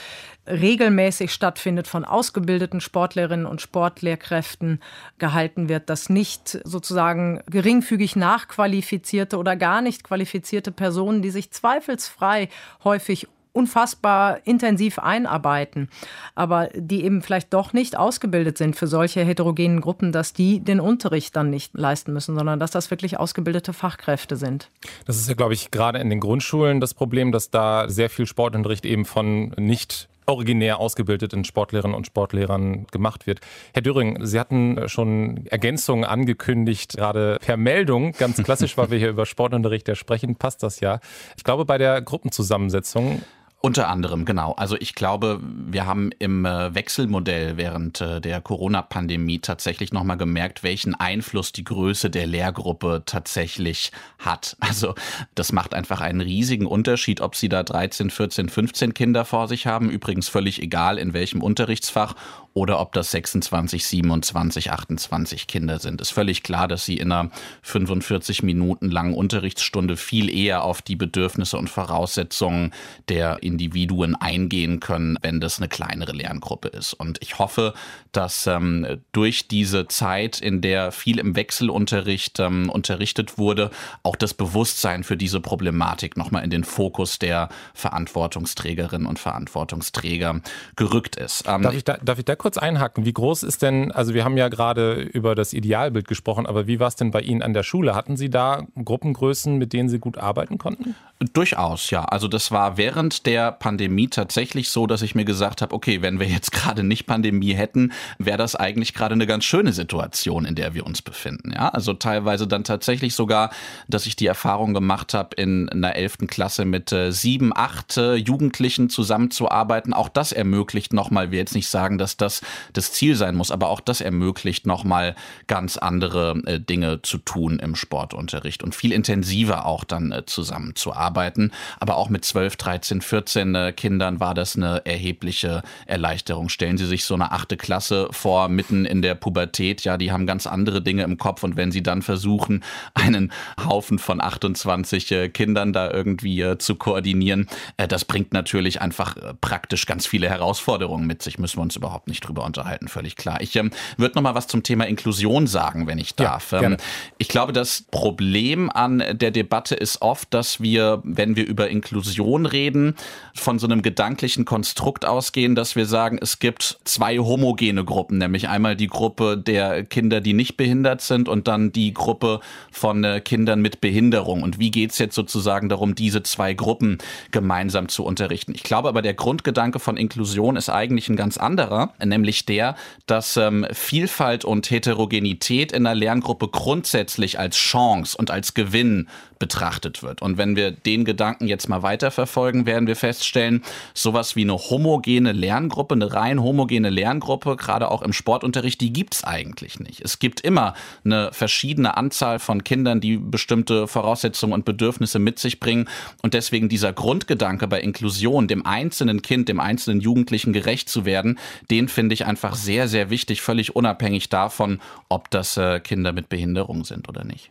regelmäßig 0.48 1.34
stattfindet, 1.34 1.88
von 1.88 2.04
ausgebildeten 2.04 2.82
Sportlerinnen 2.82 3.46
und 3.46 3.62
Sportlehrkräften 3.62 4.82
gehalten 5.20 5.70
wird, 5.70 5.90
dass 5.90 6.10
nicht 6.10 6.60
sozusagen 6.64 7.42
geringfügig 7.50 8.16
nachqualifizierte 8.16 9.38
oder 9.38 9.56
gar 9.56 9.82
nicht 9.82 10.04
qualifizierte 10.04 10.72
Personen, 10.72 11.22
die 11.22 11.32
sich 11.32 11.52
zweifelsfrei 11.52 12.50
häufig 12.84 13.28
unfassbar 13.54 14.40
intensiv 14.46 15.00
einarbeiten, 15.00 15.90
aber 16.36 16.70
die 16.74 17.04
eben 17.04 17.22
vielleicht 17.22 17.54
doch 17.54 17.74
nicht 17.74 17.98
ausgebildet 17.98 18.58
sind 18.58 18.76
für 18.76 18.88
solche 18.88 19.24
heterogenen 19.24 19.82
Gruppen, 19.82 20.12
dass 20.12 20.34
die 20.34 20.60
den 20.60 20.80
Unterricht 20.80 21.36
dann 21.36 21.50
nicht 21.50 21.74
leisten 21.78 22.14
müssen, 22.14 22.36
sondern 22.36 22.60
dass 22.60 22.72
das 22.72 22.92
wirklich 22.92 23.20
ausgebildete 23.20 23.74
Fachkräfte 23.74 24.38
sind. 24.38 24.70
Das 25.06 25.18
ist 25.18 25.28
ja, 25.28 25.36
glaube 25.36 25.54
ich, 25.54 25.72
gerade 25.72 26.00
in 26.00 26.10
den 26.10 26.20
Grundschulen 26.20 26.80
das 26.80 26.94
Problem, 26.94 27.32
dass 27.32 27.50
da 27.50 27.90
sehr 27.90 28.10
viel 28.10 28.26
Sportunterricht 28.26 28.86
eben 28.86 29.06
von 29.06 29.50
nicht 29.58 30.08
originär 30.26 30.80
ausgebildeten 30.80 31.44
Sportlehrerinnen 31.44 31.96
und 31.96 32.08
Sportlehrern 32.08 32.88
gemacht 32.92 33.28
wird. 33.28 33.40
Herr 33.74 33.82
Döring, 33.82 34.26
Sie 34.26 34.40
hatten 34.40 34.88
schon 34.88 35.46
Ergänzungen 35.48 36.06
angekündigt, 36.06 36.94
gerade 36.96 37.38
per 37.42 37.58
Meldung, 37.58 38.14
ganz 38.14 38.42
klassisch, 38.42 38.78
weil 38.78 38.92
wir 38.92 38.98
hier 38.98 39.10
über 39.12 39.26
Sportunterricht 39.26 39.88
ja 39.88 39.96
sprechen, 39.96 40.36
passt 40.36 40.64
das 40.64 40.80
ja. 40.80 41.00
Ich 41.38 41.44
glaube, 41.44 41.66
bei 41.66 41.78
der 41.78 42.02
Gruppenzusammensetzung 42.02 43.22
unter 43.62 43.90
anderem, 43.90 44.26
genau. 44.26 44.54
Also 44.54 44.76
ich 44.80 44.96
glaube, 44.96 45.40
wir 45.42 45.86
haben 45.86 46.10
im 46.18 46.46
äh, 46.46 46.74
Wechselmodell 46.74 47.58
während 47.58 48.02
äh, 48.02 48.20
der 48.20 48.42
Corona-Pandemie 48.42 49.38
tatsächlich 49.38 49.94
nochmal 49.94 50.18
gemerkt, 50.18 50.64
welchen 50.64 50.96
Einfluss 50.96 51.52
die 51.52 51.64
Größe 51.64 52.10
der 52.10 52.26
Lehrgruppe 52.26 53.04
tatsächlich 53.06 53.92
hat. 54.20 54.58
Also 54.72 54.96
das 55.36 55.52
macht 55.52 55.74
einfach 55.74 56.00
einen 56.00 56.22
riesigen 56.22 56.66
Unterschied, 56.66 57.20
ob 57.20 57.36
Sie 57.36 57.50
da 57.50 57.62
13, 57.62 58.10
14, 58.10 58.48
15 58.48 58.94
Kinder 58.94 59.26
vor 59.26 59.50
sich 59.50 59.68
haben. 59.68 59.90
Übrigens 59.90 60.30
völlig 60.30 60.62
egal, 60.62 60.98
in 60.98 61.14
welchem 61.14 61.44
Unterrichtsfach 61.44 62.16
oder 62.54 62.80
ob 62.80 62.94
das 62.94 63.12
26, 63.12 63.86
27, 63.86 64.72
28 64.72 65.48
Kinder 65.48 65.80
sind. 65.80 66.02
Ist 66.02 66.12
völlig 66.12 66.44
klar, 66.44 66.68
dass 66.68 66.86
Sie 66.86 66.98
in 66.98 67.12
einer 67.12 67.32
45 67.62 68.44
Minuten 68.44 68.90
langen 68.90 69.14
Unterrichtsstunde 69.14 69.96
viel 69.96 70.30
eher 70.30 70.64
auf 70.64 70.82
die 70.82 70.96
Bedürfnisse 70.96 71.58
und 71.58 71.70
Voraussetzungen 71.70 72.74
der 73.08 73.44
Individuen 73.52 74.16
eingehen 74.16 74.80
können, 74.80 75.18
wenn 75.22 75.40
das 75.40 75.60
eine 75.60 75.68
kleinere 75.68 76.14
Lerngruppe 76.14 76.70
ist. 76.70 76.94
Und 76.94 77.22
ich 77.22 77.38
hoffe, 77.40 77.74
dass 78.12 78.48
ähm, 78.48 78.86
durch 79.12 79.48
diese 79.48 79.88
Zeit, 79.88 80.40
in 80.40 80.62
der 80.62 80.92
viel 80.92 81.20
im 81.20 81.36
Wechselunterricht 81.36 82.40
ähm, 82.40 82.70
unterrichtet 82.70 83.38
wurde, 83.38 83.72
auch 84.04 84.16
das 84.16 84.34
Bewusstsein 84.34 85.04
für 85.04 85.18
diese 85.18 85.40
Problematik 85.42 86.18
nochmal 86.18 86.44
in 86.44 86.50
den 86.50 86.64
Fokus 86.64 87.20
der 87.20 87.50
Verantwortungsträgerinnen 87.74 89.08
und 89.08 89.20
Verantwortungsträger 89.20 90.42
gerückt 90.76 91.16
ist. 91.18 91.44
Ähm, 91.48 91.62
darf, 91.62 91.76
ich 91.76 91.84
da, 91.84 91.98
darf 91.98 92.20
ich 92.20 92.26
da 92.26 92.36
kurz 92.36 92.58
einhaken? 92.58 93.06
Wie 93.06 93.14
groß 93.14 93.44
ist 93.44 93.62
denn, 93.62 93.92
also 93.92 94.14
wir 94.14 94.24
haben 94.24 94.38
ja 94.38 94.48
gerade 94.48 94.94
über 94.94 95.36
das 95.36 95.54
Idealbild 95.54 96.08
gesprochen, 96.08 96.46
aber 96.46 96.68
wie 96.68 96.80
war 96.80 96.88
es 96.88 96.96
denn 96.96 97.12
bei 97.12 97.22
Ihnen 97.22 97.42
an 97.42 97.54
der 97.54 97.64
Schule? 97.64 97.96
Hatten 97.96 98.18
Sie 98.18 98.30
da 98.30 98.64
Gruppengrößen, 98.84 99.58
mit 99.58 99.74
denen 99.74 99.90
Sie 99.90 100.00
gut 100.00 100.18
arbeiten 100.18 100.58
konnten? 100.58 100.96
Durchaus, 101.34 101.92
ja. 101.92 102.06
Also 102.06 102.28
das 102.28 102.52
war 102.52 102.78
während 102.78 103.26
der 103.26 103.41
Pandemie 103.50 104.08
tatsächlich 104.08 104.70
so, 104.70 104.86
dass 104.86 105.02
ich 105.02 105.16
mir 105.16 105.26
gesagt 105.26 105.64
habe, 105.64 105.74
okay, 105.74 106.04
wenn 106.04 106.20
wir 106.20 106.28
jetzt 106.28 106.52
gerade 106.52 106.84
nicht 106.84 107.08
Pandemie 107.08 107.54
hätten, 107.54 107.92
wäre 108.20 108.38
das 108.38 108.56
eigentlich 108.56 108.94
gerade 108.94 109.14
eine 109.14 109.26
ganz 109.26 109.46
schöne 109.46 109.74
Situation, 109.74 110.46
in 110.46 110.54
der 110.54 110.76
wir 110.76 110.86
uns 110.86 111.02
befinden. 111.02 111.54
Ja, 111.54 111.70
also 111.70 111.94
teilweise 111.94 112.48
dann 112.48 112.64
tatsächlich 112.64 113.16
sogar, 113.16 113.52
dass 113.88 114.06
ich 114.06 114.16
die 114.16 114.28
Erfahrung 114.28 114.74
gemacht 114.74 115.14
habe, 115.14 115.36
in 115.36 115.70
einer 115.70 115.96
elften 115.96 116.28
Klasse 116.28 116.66
mit 116.66 116.92
äh, 116.92 117.12
sieben, 117.12 117.52
acht 117.56 117.98
äh, 117.98 118.16
Jugendlichen 118.16 118.90
zusammenzuarbeiten. 118.90 119.94
Auch 119.94 120.10
das 120.10 120.34
ermöglicht 120.34 120.94
nochmal, 120.94 121.32
wir 121.32 121.40
jetzt 121.40 121.56
nicht 121.56 121.70
sagen, 121.70 121.98
dass 121.98 122.18
das 122.18 122.42
das 122.74 122.92
Ziel 122.92 123.16
sein 123.16 123.36
muss, 123.36 123.50
aber 123.50 123.70
auch 123.70 123.80
das 123.80 124.02
ermöglicht 124.02 124.68
nochmal 124.68 125.16
ganz 125.48 125.78
andere 125.78 126.42
äh, 126.46 126.60
Dinge 126.60 127.02
zu 127.02 127.18
tun 127.18 127.58
im 127.60 127.76
Sportunterricht 127.76 128.62
und 128.62 128.76
viel 128.76 128.92
intensiver 128.92 129.66
auch 129.66 129.86
dann 129.86 130.12
äh, 130.12 130.26
zusammenzuarbeiten 130.26 131.32
arbeiten. 131.32 131.52
Aber 131.80 131.98
auch 131.98 132.10
mit 132.10 132.26
12, 132.26 132.56
13, 132.56 133.02
14 133.02 133.31
Kindern 133.76 134.20
war 134.20 134.34
das 134.34 134.56
eine 134.56 134.86
erhebliche 134.86 135.62
Erleichterung. 135.86 136.50
Stellen 136.50 136.78
Sie 136.78 136.86
sich 136.86 137.06
so 137.06 137.14
eine 137.14 137.32
achte 137.32 137.58
Klasse 137.58 138.08
vor, 138.12 138.50
mitten 138.50 138.86
in 138.86 139.02
der 139.02 139.16
Pubertät. 139.16 139.84
Ja, 139.84 139.98
die 139.98 140.12
haben 140.12 140.26
ganz 140.26 140.48
andere 140.48 140.82
Dinge 140.82 141.04
im 141.04 141.18
Kopf. 141.18 141.44
Und 141.44 141.56
wenn 141.56 141.72
Sie 141.72 141.84
dann 141.84 142.02
versuchen, 142.02 142.64
einen 142.94 143.32
Haufen 143.64 144.00
von 144.00 144.22
28 144.22 145.12
äh, 145.12 145.30
Kindern 145.30 145.74
da 145.74 145.92
irgendwie 145.92 146.42
äh, 146.42 146.58
zu 146.58 146.76
koordinieren, 146.76 147.48
äh, 147.78 147.88
das 147.88 148.06
bringt 148.06 148.34
natürlich 148.34 148.82
einfach 148.82 149.16
praktisch 149.42 149.86
ganz 149.86 150.08
viele 150.08 150.30
Herausforderungen 150.30 151.06
mit 151.06 151.22
sich. 151.22 151.40
Müssen 151.40 151.58
wir 151.58 151.64
uns 151.64 151.76
überhaupt 151.76 152.08
nicht 152.08 152.22
drüber 152.22 152.46
unterhalten, 152.46 152.88
völlig 152.88 153.16
klar. 153.16 153.42
Ich 153.42 153.56
ähm, 153.56 153.72
würde 153.98 154.16
noch 154.16 154.24
mal 154.24 154.36
was 154.36 154.48
zum 154.48 154.64
Thema 154.64 154.88
Inklusion 154.88 155.48
sagen, 155.48 155.88
wenn 155.88 155.98
ich 155.98 156.16
darf. 156.16 156.52
Ja, 156.52 156.62
ähm, 156.64 156.78
ich 157.18 157.28
glaube, 157.28 157.54
das 157.54 157.84
Problem 157.92 158.70
an 158.70 159.04
der 159.12 159.32
Debatte 159.32 159.76
ist 159.76 160.02
oft, 160.02 160.34
dass 160.34 160.62
wir 160.62 161.02
wenn 161.04 161.36
wir 161.36 161.48
über 161.48 161.70
Inklusion 161.70 162.46
reden, 162.46 162.96
von 163.34 163.60
so 163.60 163.68
einem 163.68 163.82
gedanklichen 163.82 164.46
Konstrukt 164.46 165.06
ausgehen, 165.06 165.56
dass 165.56 165.76
wir 165.76 165.86
sagen, 165.86 166.20
es 166.22 166.40
gibt 166.40 166.80
zwei 166.84 167.18
homogene 167.18 167.84
Gruppen, 167.84 168.18
nämlich 168.18 168.50
einmal 168.50 168.76
die 168.76 168.88
Gruppe 168.88 169.38
der 169.38 169.84
Kinder, 169.84 170.22
die 170.22 170.34
nicht 170.34 170.58
behindert 170.58 171.02
sind 171.02 171.30
und 171.30 171.48
dann 171.48 171.72
die 171.72 171.94
Gruppe 171.94 172.40
von 172.72 173.04
äh, 173.04 173.22
Kindern 173.22 173.62
mit 173.62 173.82
Behinderung. 173.82 174.44
Und 174.44 174.60
wie 174.60 174.72
geht 174.72 174.92
es 174.92 174.98
jetzt 174.98 175.16
sozusagen 175.16 175.70
darum, 175.70 175.96
diese 175.96 176.24
zwei 176.24 176.54
Gruppen 176.54 176.98
gemeinsam 177.32 177.88
zu 177.88 178.04
unterrichten? 178.04 178.54
Ich 178.54 178.64
glaube 178.64 178.90
aber, 178.90 179.02
der 179.02 179.14
Grundgedanke 179.14 179.80
von 179.80 179.98
Inklusion 179.98 180.56
ist 180.56 180.70
eigentlich 180.70 181.10
ein 181.10 181.16
ganz 181.16 181.38
anderer, 181.38 181.94
nämlich 182.04 182.46
der, 182.46 182.76
dass 183.06 183.38
ähm, 183.38 183.66
Vielfalt 183.72 184.46
und 184.46 184.70
Heterogenität 184.70 185.72
in 185.72 185.86
einer 185.86 185.96
Lerngruppe 185.96 186.48
grundsätzlich 186.48 187.40
als 187.40 187.58
Chance 187.58 188.18
und 188.18 188.32
als 188.32 188.54
Gewinn 188.54 189.08
betrachtet 189.42 190.04
wird. 190.04 190.22
Und 190.22 190.38
wenn 190.38 190.56
wir 190.56 190.70
den 190.70 191.04
Gedanken 191.04 191.48
jetzt 191.48 191.68
mal 191.68 191.82
weiterverfolgen, 191.82 192.68
werden 192.68 192.86
wir 192.86 192.96
feststellen, 192.96 193.64
sowas 193.96 194.36
wie 194.36 194.44
eine 194.44 194.54
homogene 194.54 195.32
Lerngruppe, 195.32 195.96
eine 195.96 196.14
rein 196.14 196.44
homogene 196.44 196.92
Lerngruppe, 196.92 197.56
gerade 197.56 197.90
auch 197.90 198.04
im 198.04 198.14
Sportunterricht, 198.14 198.80
die 198.80 198.94
gibt 198.94 199.16
es 199.16 199.24
eigentlich 199.24 199.80
nicht. 199.80 200.00
Es 200.02 200.20
gibt 200.20 200.42
immer 200.42 200.76
eine 201.04 201.32
verschiedene 201.34 201.98
Anzahl 201.98 202.38
von 202.38 202.64
Kindern, 202.64 203.02
die 203.02 203.18
bestimmte 203.18 203.88
Voraussetzungen 203.88 204.54
und 204.54 204.64
Bedürfnisse 204.64 205.18
mit 205.18 205.40
sich 205.40 205.60
bringen. 205.60 205.90
Und 206.22 206.36
deswegen 206.36 206.70
dieser 206.70 206.94
Grundgedanke 206.94 207.68
bei 207.68 207.82
Inklusion, 207.82 208.48
dem 208.48 208.64
einzelnen 208.64 209.24
Kind, 209.24 209.50
dem 209.50 209.60
einzelnen 209.60 210.02
Jugendlichen 210.02 210.54
gerecht 210.54 210.88
zu 210.88 211.04
werden, 211.04 211.40
den 211.72 211.88
finde 211.88 212.14
ich 212.14 212.28
einfach 212.28 212.54
sehr, 212.54 212.88
sehr 212.88 213.10
wichtig, 213.10 213.42
völlig 213.42 213.76
unabhängig 213.76 214.30
davon, 214.30 214.80
ob 215.10 215.32
das 215.32 215.58
äh, 215.58 215.80
Kinder 215.80 216.14
mit 216.14 216.30
Behinderung 216.30 216.86
sind 216.86 217.10
oder 217.10 217.24
nicht. 217.24 217.50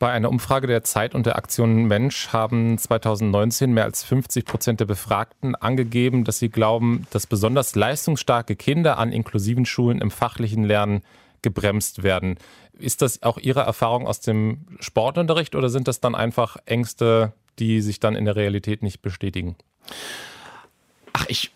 Bei 0.00 0.12
einer 0.12 0.30
Umfrage 0.30 0.66
der 0.66 0.82
Zeit 0.82 1.14
und 1.14 1.26
der 1.26 1.36
Aktion 1.36 1.84
Mensch 1.84 2.28
haben 2.28 2.78
2019 2.78 3.70
mehr 3.70 3.84
als 3.84 4.02
50 4.02 4.46
Prozent 4.46 4.80
der 4.80 4.86
Befragten 4.86 5.54
angegeben, 5.54 6.24
dass 6.24 6.38
sie 6.38 6.48
glauben, 6.48 7.06
dass 7.10 7.26
besonders 7.26 7.74
leistungsstarke 7.74 8.56
Kinder 8.56 8.96
an 8.96 9.12
inklusiven 9.12 9.66
Schulen 9.66 10.00
im 10.00 10.10
fachlichen 10.10 10.64
Lernen 10.64 11.02
gebremst 11.42 12.02
werden. 12.02 12.38
Ist 12.78 13.02
das 13.02 13.22
auch 13.22 13.36
Ihre 13.36 13.60
Erfahrung 13.60 14.06
aus 14.06 14.20
dem 14.20 14.64
Sportunterricht 14.80 15.54
oder 15.54 15.68
sind 15.68 15.86
das 15.86 16.00
dann 16.00 16.14
einfach 16.14 16.56
Ängste, 16.64 17.34
die 17.58 17.82
sich 17.82 18.00
dann 18.00 18.16
in 18.16 18.24
der 18.24 18.36
Realität 18.36 18.82
nicht 18.82 19.02
bestätigen? 19.02 19.54
Ach, 21.12 21.26
ich 21.28 21.52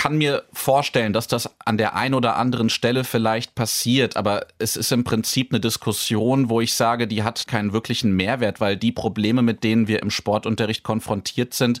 kann 0.00 0.16
mir 0.16 0.44
vorstellen, 0.54 1.12
dass 1.12 1.26
das 1.26 1.50
an 1.62 1.76
der 1.76 1.94
einen 1.94 2.14
oder 2.14 2.36
anderen 2.36 2.70
Stelle 2.70 3.04
vielleicht 3.04 3.54
passiert, 3.54 4.16
aber 4.16 4.46
es 4.58 4.74
ist 4.74 4.92
im 4.92 5.04
Prinzip 5.04 5.52
eine 5.52 5.60
Diskussion, 5.60 6.48
wo 6.48 6.62
ich 6.62 6.72
sage, 6.72 7.06
die 7.06 7.22
hat 7.22 7.46
keinen 7.46 7.74
wirklichen 7.74 8.16
Mehrwert, 8.16 8.62
weil 8.62 8.78
die 8.78 8.92
Probleme, 8.92 9.42
mit 9.42 9.62
denen 9.62 9.88
wir 9.88 10.00
im 10.00 10.10
Sportunterricht 10.10 10.84
konfrontiert 10.84 11.52
sind, 11.52 11.80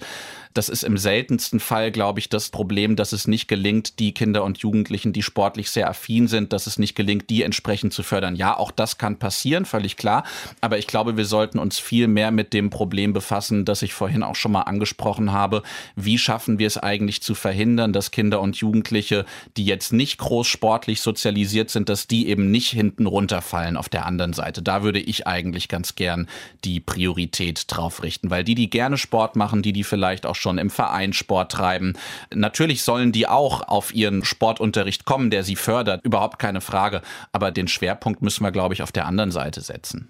das 0.54 0.68
ist 0.68 0.82
im 0.82 0.98
seltensten 0.98 1.60
Fall, 1.60 1.92
glaube 1.92 2.18
ich, 2.18 2.28
das 2.28 2.50
Problem, 2.50 2.96
dass 2.96 3.12
es 3.12 3.28
nicht 3.28 3.46
gelingt, 3.46 3.98
die 4.00 4.12
Kinder 4.12 4.42
und 4.42 4.58
Jugendlichen, 4.58 5.12
die 5.12 5.22
sportlich 5.22 5.70
sehr 5.70 5.88
affin 5.88 6.26
sind, 6.26 6.52
dass 6.52 6.66
es 6.66 6.78
nicht 6.78 6.96
gelingt, 6.96 7.30
die 7.30 7.42
entsprechend 7.42 7.92
zu 7.92 8.02
fördern. 8.02 8.34
Ja, 8.34 8.56
auch 8.56 8.72
das 8.72 8.98
kann 8.98 9.18
passieren, 9.18 9.64
völlig 9.64 9.96
klar. 9.96 10.24
Aber 10.60 10.78
ich 10.78 10.88
glaube, 10.88 11.16
wir 11.16 11.24
sollten 11.24 11.58
uns 11.58 11.78
viel 11.78 12.08
mehr 12.08 12.32
mit 12.32 12.52
dem 12.52 12.70
Problem 12.70 13.12
befassen, 13.12 13.64
das 13.64 13.82
ich 13.82 13.94
vorhin 13.94 14.24
auch 14.24 14.34
schon 14.34 14.52
mal 14.52 14.62
angesprochen 14.62 15.30
habe. 15.30 15.62
Wie 15.94 16.18
schaffen 16.18 16.58
wir 16.58 16.66
es 16.66 16.78
eigentlich 16.78 17.22
zu 17.22 17.34
verhindern, 17.36 17.92
dass 17.92 18.10
Kinder 18.10 18.40
und 18.40 18.56
Jugendliche, 18.56 19.26
die 19.56 19.64
jetzt 19.64 19.92
nicht 19.92 20.18
groß 20.18 20.48
sportlich 20.48 21.00
sozialisiert 21.00 21.70
sind, 21.70 21.88
dass 21.88 22.08
die 22.08 22.28
eben 22.28 22.50
nicht 22.50 22.70
hinten 22.70 23.06
runterfallen 23.06 23.76
auf 23.76 23.88
der 23.88 24.04
anderen 24.04 24.32
Seite. 24.32 24.62
Da 24.62 24.82
würde 24.82 24.98
ich 24.98 25.28
eigentlich 25.28 25.68
ganz 25.68 25.94
gern 25.94 26.28
die 26.64 26.80
Priorität 26.80 27.64
drauf 27.68 28.02
richten, 28.02 28.30
weil 28.30 28.42
die, 28.42 28.56
die 28.56 28.68
gerne 28.68 28.98
Sport 28.98 29.36
machen, 29.36 29.62
die, 29.62 29.72
die 29.72 29.84
vielleicht 29.84 30.26
auch 30.26 30.39
schon 30.40 30.58
im 30.58 30.70
Verein 30.70 31.12
Sport 31.12 31.52
treiben. 31.52 31.94
Natürlich 32.34 32.82
sollen 32.82 33.12
die 33.12 33.26
auch 33.26 33.68
auf 33.68 33.94
ihren 33.94 34.24
Sportunterricht 34.24 35.04
kommen, 35.04 35.30
der 35.30 35.44
sie 35.44 35.56
fördert, 35.56 36.04
überhaupt 36.04 36.38
keine 36.38 36.60
Frage. 36.60 37.02
Aber 37.32 37.50
den 37.50 37.68
Schwerpunkt 37.68 38.22
müssen 38.22 38.44
wir, 38.44 38.52
glaube 38.52 38.74
ich, 38.74 38.82
auf 38.82 38.92
der 38.92 39.06
anderen 39.06 39.30
Seite 39.30 39.60
setzen. 39.60 40.08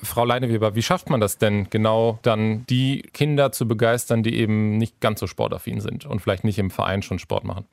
Frau 0.00 0.24
Leineweber, 0.24 0.74
wie 0.76 0.82
schafft 0.82 1.10
man 1.10 1.20
das 1.20 1.38
denn 1.38 1.68
genau 1.70 2.20
dann, 2.22 2.64
die 2.66 3.02
Kinder 3.12 3.50
zu 3.50 3.66
begeistern, 3.66 4.22
die 4.22 4.36
eben 4.36 4.78
nicht 4.78 5.00
ganz 5.00 5.18
so 5.18 5.26
sportaffin 5.26 5.80
sind 5.80 6.06
und 6.06 6.20
vielleicht 6.20 6.44
nicht 6.44 6.58
im 6.58 6.70
Verein 6.70 7.02
schon 7.02 7.18
Sport 7.18 7.44
machen? 7.44 7.64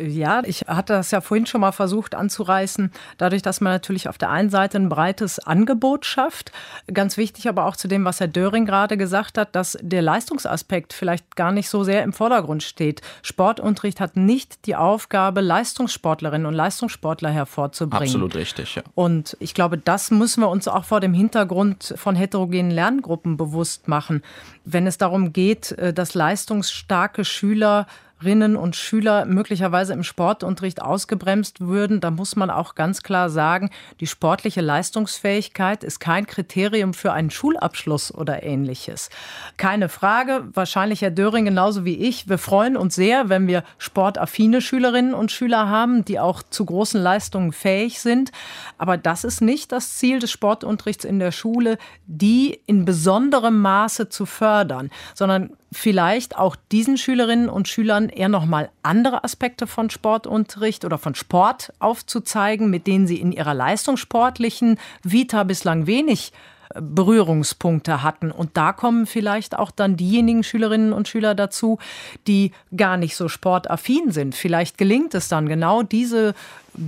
Ja, 0.00 0.42
ich 0.44 0.60
hatte 0.68 0.92
das 0.92 1.10
ja 1.10 1.20
vorhin 1.20 1.46
schon 1.46 1.60
mal 1.60 1.72
versucht 1.72 2.14
anzureißen, 2.14 2.92
dadurch, 3.16 3.42
dass 3.42 3.60
man 3.60 3.72
natürlich 3.72 4.08
auf 4.08 4.16
der 4.16 4.30
einen 4.30 4.48
Seite 4.48 4.78
ein 4.78 4.88
breites 4.88 5.40
Angebot 5.40 6.06
schafft. 6.06 6.52
Ganz 6.92 7.16
wichtig 7.16 7.48
aber 7.48 7.64
auch 7.64 7.74
zu 7.74 7.88
dem, 7.88 8.04
was 8.04 8.20
Herr 8.20 8.28
Döring 8.28 8.64
gerade 8.64 8.96
gesagt 8.96 9.38
hat, 9.38 9.56
dass 9.56 9.76
der 9.80 10.02
Leistungsaspekt 10.02 10.92
vielleicht 10.92 11.34
gar 11.34 11.50
nicht 11.50 11.68
so 11.68 11.82
sehr 11.82 12.04
im 12.04 12.12
Vordergrund 12.12 12.62
steht. 12.62 13.02
Sportunterricht 13.22 13.98
hat 13.98 14.16
nicht 14.16 14.66
die 14.66 14.76
Aufgabe, 14.76 15.40
Leistungssportlerinnen 15.40 16.46
und 16.46 16.54
Leistungssportler 16.54 17.30
hervorzubringen. 17.30 18.06
Absolut 18.06 18.36
richtig, 18.36 18.76
ja. 18.76 18.82
Und 18.94 19.36
ich 19.40 19.52
glaube, 19.52 19.78
das 19.78 20.12
müssen 20.12 20.42
wir 20.42 20.48
uns 20.48 20.68
auch 20.68 20.84
vor 20.84 21.00
dem 21.00 21.12
Hintergrund 21.12 21.94
von 21.96 22.14
heterogenen 22.14 22.70
Lerngruppen 22.70 23.36
bewusst 23.36 23.88
machen. 23.88 24.22
Wenn 24.64 24.86
es 24.86 24.96
darum 24.96 25.32
geht, 25.32 25.72
äh, 25.72 25.92
dass 25.92 26.14
leistungsstarke 26.14 27.24
Schüler 27.24 27.88
Schülerinnen 28.20 28.56
und 28.56 28.74
Schüler 28.74 29.26
möglicherweise 29.26 29.92
im 29.92 30.02
Sportunterricht 30.02 30.82
ausgebremst 30.82 31.60
würden, 31.60 32.00
da 32.00 32.10
muss 32.10 32.34
man 32.34 32.50
auch 32.50 32.74
ganz 32.74 33.02
klar 33.02 33.30
sagen, 33.30 33.70
die 34.00 34.06
sportliche 34.08 34.60
Leistungsfähigkeit 34.60 35.84
ist 35.84 36.00
kein 36.00 36.26
Kriterium 36.26 36.94
für 36.94 37.12
einen 37.12 37.30
Schulabschluss 37.30 38.12
oder 38.12 38.42
ähnliches. 38.42 39.10
Keine 39.56 39.88
Frage, 39.88 40.48
wahrscheinlich 40.52 41.02
Herr 41.02 41.12
Döring 41.12 41.44
genauso 41.44 41.84
wie 41.84 41.96
ich, 41.96 42.28
wir 42.28 42.38
freuen 42.38 42.76
uns 42.76 42.96
sehr, 42.96 43.28
wenn 43.28 43.46
wir 43.46 43.62
sportaffine 43.78 44.60
Schülerinnen 44.60 45.14
und 45.14 45.30
Schüler 45.30 45.68
haben, 45.68 46.04
die 46.04 46.18
auch 46.18 46.42
zu 46.42 46.64
großen 46.64 47.00
Leistungen 47.00 47.52
fähig 47.52 48.00
sind. 48.00 48.32
Aber 48.78 48.96
das 48.96 49.22
ist 49.22 49.40
nicht 49.40 49.70
das 49.70 49.96
Ziel 49.96 50.18
des 50.18 50.32
Sportunterrichts 50.32 51.04
in 51.04 51.20
der 51.20 51.30
Schule, 51.30 51.78
die 52.06 52.60
in 52.66 52.84
besonderem 52.84 53.60
Maße 53.60 54.08
zu 54.08 54.26
fördern, 54.26 54.90
sondern 55.14 55.50
vielleicht 55.72 56.36
auch 56.36 56.56
diesen 56.72 56.96
Schülerinnen 56.96 57.48
und 57.48 57.68
Schülern 57.68 58.08
eher 58.08 58.28
noch 58.28 58.46
mal 58.46 58.70
andere 58.82 59.24
Aspekte 59.24 59.66
von 59.66 59.90
Sportunterricht 59.90 60.84
oder 60.84 60.98
von 60.98 61.14
Sport 61.14 61.72
aufzuzeigen, 61.78 62.70
mit 62.70 62.86
denen 62.86 63.06
sie 63.06 63.20
in 63.20 63.32
ihrer 63.32 63.54
leistungssportlichen 63.54 64.78
Vita 65.02 65.44
bislang 65.44 65.86
wenig 65.86 66.32
äh, 66.74 66.80
Berührungspunkte 66.80 68.02
hatten. 68.02 68.30
Und 68.30 68.56
da 68.56 68.72
kommen 68.72 69.06
vielleicht 69.06 69.58
auch 69.58 69.70
dann 69.70 69.96
diejenigen 69.96 70.42
Schülerinnen 70.42 70.92
und 70.92 71.08
Schüler 71.08 71.34
dazu, 71.34 71.78
die 72.26 72.52
gar 72.74 72.96
nicht 72.96 73.14
so 73.14 73.28
sportaffin 73.28 74.10
sind. 74.10 74.34
Vielleicht 74.34 74.78
gelingt 74.78 75.14
es 75.14 75.28
dann 75.28 75.48
genau 75.48 75.82
diese 75.82 76.34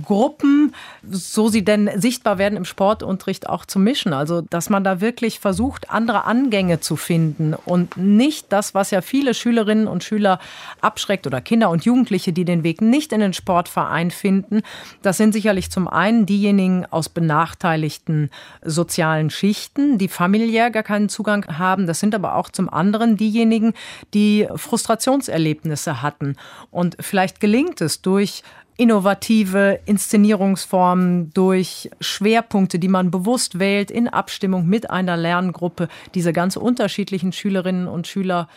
Gruppen, 0.05 0.73
so 1.09 1.49
sie 1.49 1.63
denn 1.63 1.89
sichtbar 1.95 2.37
werden 2.37 2.57
im 2.57 2.65
Sportunterricht 2.65 3.49
auch 3.49 3.65
zu 3.65 3.79
mischen. 3.79 4.13
Also, 4.13 4.41
dass 4.41 4.69
man 4.69 4.83
da 4.83 5.01
wirklich 5.01 5.39
versucht, 5.39 5.89
andere 5.89 6.25
Angänge 6.25 6.79
zu 6.79 6.95
finden 6.95 7.53
und 7.53 7.97
nicht 7.97 8.51
das, 8.51 8.73
was 8.73 8.91
ja 8.91 9.01
viele 9.01 9.33
Schülerinnen 9.33 9.87
und 9.87 10.03
Schüler 10.03 10.39
abschreckt 10.81 11.27
oder 11.27 11.41
Kinder 11.41 11.69
und 11.69 11.85
Jugendliche, 11.85 12.33
die 12.33 12.45
den 12.45 12.63
Weg 12.63 12.81
nicht 12.81 13.13
in 13.13 13.19
den 13.19 13.33
Sportverein 13.33 14.11
finden. 14.11 14.61
Das 15.01 15.17
sind 15.17 15.33
sicherlich 15.33 15.71
zum 15.71 15.87
einen 15.87 16.25
diejenigen 16.25 16.85
aus 16.89 17.09
benachteiligten 17.09 18.29
sozialen 18.63 19.29
Schichten, 19.29 19.97
die 19.97 20.07
familiär 20.07 20.71
gar 20.71 20.83
keinen 20.83 21.09
Zugang 21.09 21.57
haben. 21.57 21.87
Das 21.87 21.99
sind 21.99 22.15
aber 22.15 22.35
auch 22.35 22.49
zum 22.49 22.69
anderen 22.69 23.17
diejenigen, 23.17 23.73
die 24.13 24.47
Frustrationserlebnisse 24.55 26.01
hatten. 26.01 26.35
Und 26.69 26.97
vielleicht 26.99 27.39
gelingt 27.39 27.81
es 27.81 28.01
durch 28.01 28.43
innovative 28.81 29.79
Inszenierungsformen, 29.85 31.31
durch 31.35 31.91
Schwerpunkte, 31.99 32.79
die 32.79 32.87
man 32.87 33.11
bewusst 33.11 33.59
wählt, 33.59 33.91
in 33.91 34.07
Abstimmung 34.07 34.65
mit 34.65 34.89
einer 34.89 35.17
Lerngruppe, 35.17 35.87
diese 36.15 36.33
ganz 36.33 36.55
unterschiedlichen 36.55 37.31
Schülerinnen 37.31 37.87
und 37.87 38.07
Schüler 38.07 38.49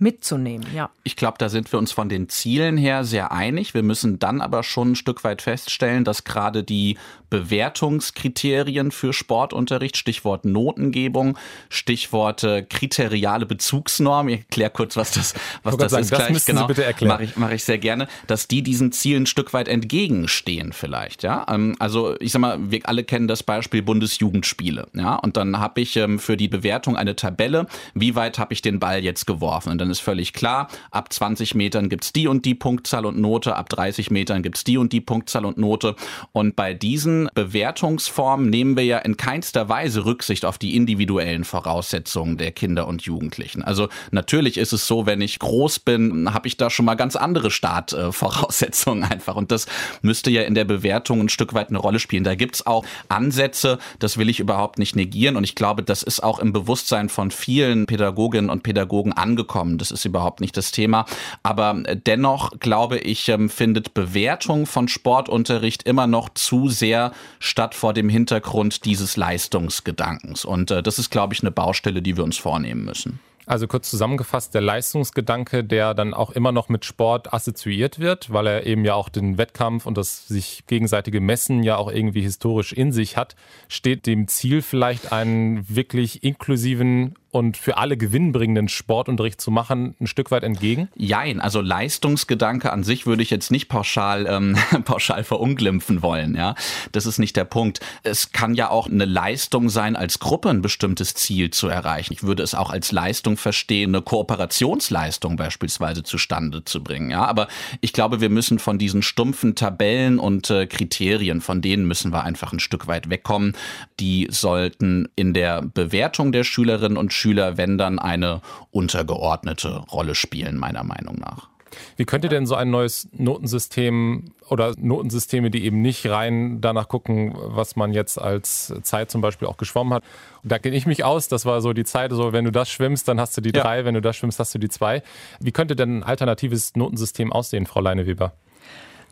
mitzunehmen. 0.00 0.66
Ja. 0.74 0.90
Ich 1.04 1.16
glaube, 1.16 1.36
da 1.38 1.48
sind 1.48 1.70
wir 1.72 1.78
uns 1.78 1.92
von 1.92 2.08
den 2.08 2.28
Zielen 2.28 2.76
her 2.76 3.04
sehr 3.04 3.32
einig. 3.32 3.74
Wir 3.74 3.82
müssen 3.82 4.18
dann 4.18 4.40
aber 4.40 4.62
schon 4.62 4.92
ein 4.92 4.96
Stück 4.96 5.22
weit 5.24 5.42
feststellen, 5.42 6.04
dass 6.04 6.24
gerade 6.24 6.64
die 6.64 6.96
Bewertungskriterien 7.28 8.90
für 8.90 9.12
Sportunterricht, 9.12 9.96
Stichwort 9.96 10.44
Notengebung, 10.44 11.38
Stichwort 11.68 12.40
kriteriale 12.68 13.46
Bezugsnorm, 13.46 14.28
ich 14.28 14.40
erkläre 14.40 14.70
kurz, 14.70 14.96
was 14.96 15.12
das, 15.12 15.34
was 15.62 15.76
das 15.76 15.92
sagen, 15.92 16.02
ist. 16.02 16.12
Das 16.12 16.18
gleich. 16.18 16.30
müssen 16.30 16.46
genau, 16.46 16.62
Sie 16.62 16.66
bitte 16.68 16.84
erklären. 16.84 17.14
Mache 17.14 17.24
ich, 17.24 17.36
mach 17.36 17.50
ich 17.50 17.62
sehr 17.62 17.78
gerne, 17.78 18.08
dass 18.26 18.48
die 18.48 18.62
diesen 18.62 18.90
Zielen 18.90 19.20
ein 19.20 19.26
Stück 19.26 19.52
weit 19.52 19.68
entgegenstehen 19.68 20.72
vielleicht. 20.72 21.22
Ja, 21.22 21.46
ähm, 21.48 21.76
also 21.78 22.18
ich 22.20 22.32
sag 22.32 22.40
mal, 22.40 22.58
wir 22.70 22.88
alle 22.88 23.04
kennen 23.04 23.28
das 23.28 23.42
Beispiel 23.42 23.82
Bundesjugendspiele. 23.82 24.88
Ja, 24.94 25.16
und 25.16 25.36
dann 25.36 25.58
habe 25.58 25.80
ich 25.80 25.96
ähm, 25.96 26.18
für 26.18 26.36
die 26.36 26.48
Bewertung 26.48 26.96
eine 26.96 27.16
Tabelle, 27.16 27.66
wie 27.94 28.14
weit 28.14 28.38
habe 28.38 28.52
ich 28.52 28.62
den 28.62 28.80
Ball 28.80 29.04
jetzt 29.04 29.26
geworfen. 29.26 29.70
Und 29.70 29.78
dann 29.78 29.89
ist 29.90 30.00
völlig 30.00 30.32
klar, 30.32 30.68
ab 30.90 31.12
20 31.12 31.54
Metern 31.54 31.88
gibt's 31.88 32.12
die 32.12 32.28
und 32.28 32.44
die 32.44 32.54
Punktzahl 32.54 33.06
und 33.06 33.18
Note, 33.18 33.56
ab 33.56 33.68
30 33.68 34.10
Metern 34.10 34.42
gibt's 34.42 34.64
die 34.64 34.78
und 34.78 34.92
die 34.92 35.00
Punktzahl 35.00 35.44
und 35.44 35.58
Note. 35.58 35.96
Und 36.32 36.56
bei 36.56 36.74
diesen 36.74 37.28
Bewertungsformen 37.34 38.48
nehmen 38.48 38.76
wir 38.76 38.84
ja 38.84 38.98
in 38.98 39.16
keinster 39.16 39.68
Weise 39.68 40.04
Rücksicht 40.04 40.44
auf 40.44 40.58
die 40.58 40.76
individuellen 40.76 41.44
Voraussetzungen 41.44 42.36
der 42.36 42.52
Kinder 42.52 42.86
und 42.86 43.02
Jugendlichen. 43.02 43.62
Also 43.62 43.88
natürlich 44.10 44.56
ist 44.56 44.72
es 44.72 44.86
so, 44.86 45.06
wenn 45.06 45.20
ich 45.20 45.38
groß 45.38 45.80
bin, 45.80 46.32
habe 46.32 46.48
ich 46.48 46.56
da 46.56 46.70
schon 46.70 46.84
mal 46.84 46.94
ganz 46.94 47.16
andere 47.16 47.50
Startvoraussetzungen 47.50 49.04
einfach. 49.10 49.36
Und 49.36 49.50
das 49.50 49.66
müsste 50.02 50.30
ja 50.30 50.42
in 50.42 50.54
der 50.54 50.64
Bewertung 50.64 51.20
ein 51.20 51.28
Stück 51.28 51.54
weit 51.54 51.70
eine 51.70 51.78
Rolle 51.78 51.98
spielen. 51.98 52.24
Da 52.24 52.34
gibt's 52.34 52.66
auch 52.66 52.84
Ansätze, 53.08 53.78
das 53.98 54.18
will 54.18 54.28
ich 54.28 54.40
überhaupt 54.40 54.78
nicht 54.78 54.96
negieren. 54.96 55.36
Und 55.36 55.44
ich 55.44 55.54
glaube, 55.54 55.82
das 55.82 56.02
ist 56.02 56.22
auch 56.22 56.38
im 56.38 56.52
Bewusstsein 56.52 57.08
von 57.08 57.30
vielen 57.30 57.86
Pädagoginnen 57.86 58.50
und 58.50 58.62
Pädagogen 58.62 59.12
angekommen 59.12 59.78
das 59.80 59.90
ist 59.90 60.04
überhaupt 60.04 60.40
nicht 60.40 60.56
das 60.56 60.70
Thema. 60.70 61.06
Aber 61.42 61.82
äh, 61.84 61.96
dennoch 61.96 62.58
glaube 62.60 62.98
ich, 62.98 63.28
ähm, 63.28 63.48
findet 63.48 63.94
Bewertung 63.94 64.66
von 64.66 64.88
Sportunterricht 64.88 65.82
immer 65.84 66.06
noch 66.06 66.28
zu 66.30 66.68
sehr 66.68 67.12
statt 67.38 67.74
vor 67.74 67.94
dem 67.94 68.08
Hintergrund 68.08 68.84
dieses 68.84 69.16
Leistungsgedankens. 69.16 70.44
Und 70.44 70.70
äh, 70.70 70.82
das 70.82 70.98
ist, 70.98 71.10
glaube 71.10 71.34
ich, 71.34 71.42
eine 71.42 71.50
Baustelle, 71.50 72.02
die 72.02 72.16
wir 72.16 72.24
uns 72.24 72.38
vornehmen 72.38 72.84
müssen. 72.84 73.20
Also 73.50 73.66
kurz 73.66 73.90
zusammengefasst, 73.90 74.54
der 74.54 74.60
Leistungsgedanke, 74.60 75.64
der 75.64 75.92
dann 75.92 76.14
auch 76.14 76.30
immer 76.30 76.52
noch 76.52 76.68
mit 76.68 76.84
Sport 76.84 77.34
assoziiert 77.34 77.98
wird, 77.98 78.32
weil 78.32 78.46
er 78.46 78.64
eben 78.64 78.84
ja 78.84 78.94
auch 78.94 79.08
den 79.08 79.38
Wettkampf 79.38 79.86
und 79.86 79.96
das 79.96 80.28
sich 80.28 80.62
gegenseitige 80.68 81.20
Messen 81.20 81.64
ja 81.64 81.76
auch 81.76 81.90
irgendwie 81.90 82.20
historisch 82.20 82.72
in 82.72 82.92
sich 82.92 83.16
hat, 83.16 83.34
steht 83.66 84.06
dem 84.06 84.28
Ziel 84.28 84.62
vielleicht 84.62 85.10
einen 85.10 85.68
wirklich 85.68 86.22
inklusiven 86.22 87.16
und 87.30 87.56
für 87.56 87.76
alle 87.76 87.96
gewinnbringenden 87.96 88.68
Sportunterricht 88.68 89.40
zu 89.40 89.50
machen, 89.50 89.94
ein 90.00 90.06
Stück 90.06 90.30
weit 90.30 90.42
entgegen? 90.42 90.88
Jein, 90.96 91.40
also 91.40 91.60
Leistungsgedanke 91.60 92.72
an 92.72 92.82
sich 92.82 93.06
würde 93.06 93.22
ich 93.22 93.30
jetzt 93.30 93.50
nicht 93.50 93.68
pauschal, 93.68 94.26
ähm, 94.28 94.56
pauschal 94.84 95.24
verunglimpfen 95.24 96.02
wollen. 96.02 96.34
Ja, 96.34 96.54
Das 96.92 97.06
ist 97.06 97.18
nicht 97.18 97.36
der 97.36 97.44
Punkt. 97.44 97.80
Es 98.02 98.32
kann 98.32 98.54
ja 98.54 98.70
auch 98.70 98.88
eine 98.88 99.04
Leistung 99.04 99.68
sein, 99.68 99.96
als 99.96 100.18
Gruppe 100.18 100.50
ein 100.50 100.62
bestimmtes 100.62 101.14
Ziel 101.14 101.50
zu 101.50 101.68
erreichen. 101.68 102.12
Ich 102.12 102.22
würde 102.22 102.42
es 102.42 102.54
auch 102.54 102.70
als 102.70 102.92
Leistung 102.92 103.36
verstehen, 103.36 103.94
eine 103.94 104.02
Kooperationsleistung 104.02 105.36
beispielsweise 105.36 106.02
zustande 106.02 106.64
zu 106.64 106.82
bringen. 106.82 107.10
Ja, 107.10 107.24
Aber 107.24 107.48
ich 107.80 107.92
glaube, 107.92 108.20
wir 108.20 108.30
müssen 108.30 108.58
von 108.58 108.78
diesen 108.78 109.02
stumpfen 109.02 109.54
Tabellen 109.54 110.18
und 110.18 110.50
äh, 110.50 110.66
Kriterien, 110.66 111.40
von 111.40 111.62
denen 111.62 111.86
müssen 111.86 112.12
wir 112.12 112.24
einfach 112.24 112.52
ein 112.52 112.60
Stück 112.60 112.86
weit 112.86 113.08
wegkommen. 113.08 113.56
Die 114.00 114.26
sollten 114.30 115.08
in 115.16 115.34
der 115.34 115.62
Bewertung 115.62 116.32
der 116.32 116.44
Schülerinnen 116.44 116.96
und 116.96 117.12
Schüler, 117.12 117.19
wenn 117.24 117.78
dann 117.78 117.98
eine 117.98 118.40
untergeordnete 118.70 119.84
Rolle 119.92 120.14
spielen, 120.14 120.56
meiner 120.56 120.84
Meinung 120.84 121.16
nach. 121.16 121.48
Wie 121.96 122.04
könnte 122.04 122.28
denn 122.28 122.46
so 122.46 122.54
ein 122.56 122.70
neues 122.70 123.08
Notensystem 123.12 124.32
oder 124.48 124.74
Notensysteme, 124.76 125.50
die 125.50 125.64
eben 125.64 125.80
nicht 125.82 126.08
rein 126.08 126.60
danach 126.60 126.88
gucken, 126.88 127.34
was 127.36 127.76
man 127.76 127.92
jetzt 127.92 128.20
als 128.20 128.74
Zeit 128.82 129.10
zum 129.10 129.20
Beispiel 129.20 129.46
auch 129.46 129.56
geschwommen 129.56 129.94
hat? 129.94 130.02
da 130.42 130.58
kenne 130.58 130.76
ich 130.76 130.86
mich 130.86 131.04
aus, 131.04 131.28
das 131.28 131.44
war 131.44 131.60
so 131.60 131.72
die 131.72 131.84
Zeit, 131.84 132.12
so 132.12 132.32
wenn 132.32 132.44
du 132.44 132.52
das 132.52 132.70
schwimmst, 132.70 133.08
dann 133.08 133.20
hast 133.20 133.36
du 133.36 133.40
die 133.40 133.52
drei, 133.52 133.80
ja. 133.80 133.84
wenn 133.84 133.94
du 133.94 134.00
das 134.00 134.16
schwimmst, 134.16 134.38
hast 134.38 134.54
du 134.54 134.58
die 134.58 134.68
zwei. 134.68 135.02
Wie 135.38 135.52
könnte 135.52 135.76
denn 135.76 135.98
ein 135.98 136.02
alternatives 136.02 136.74
Notensystem 136.76 137.32
aussehen, 137.32 137.66
Frau 137.66 137.80
Leineweber? 137.80 138.32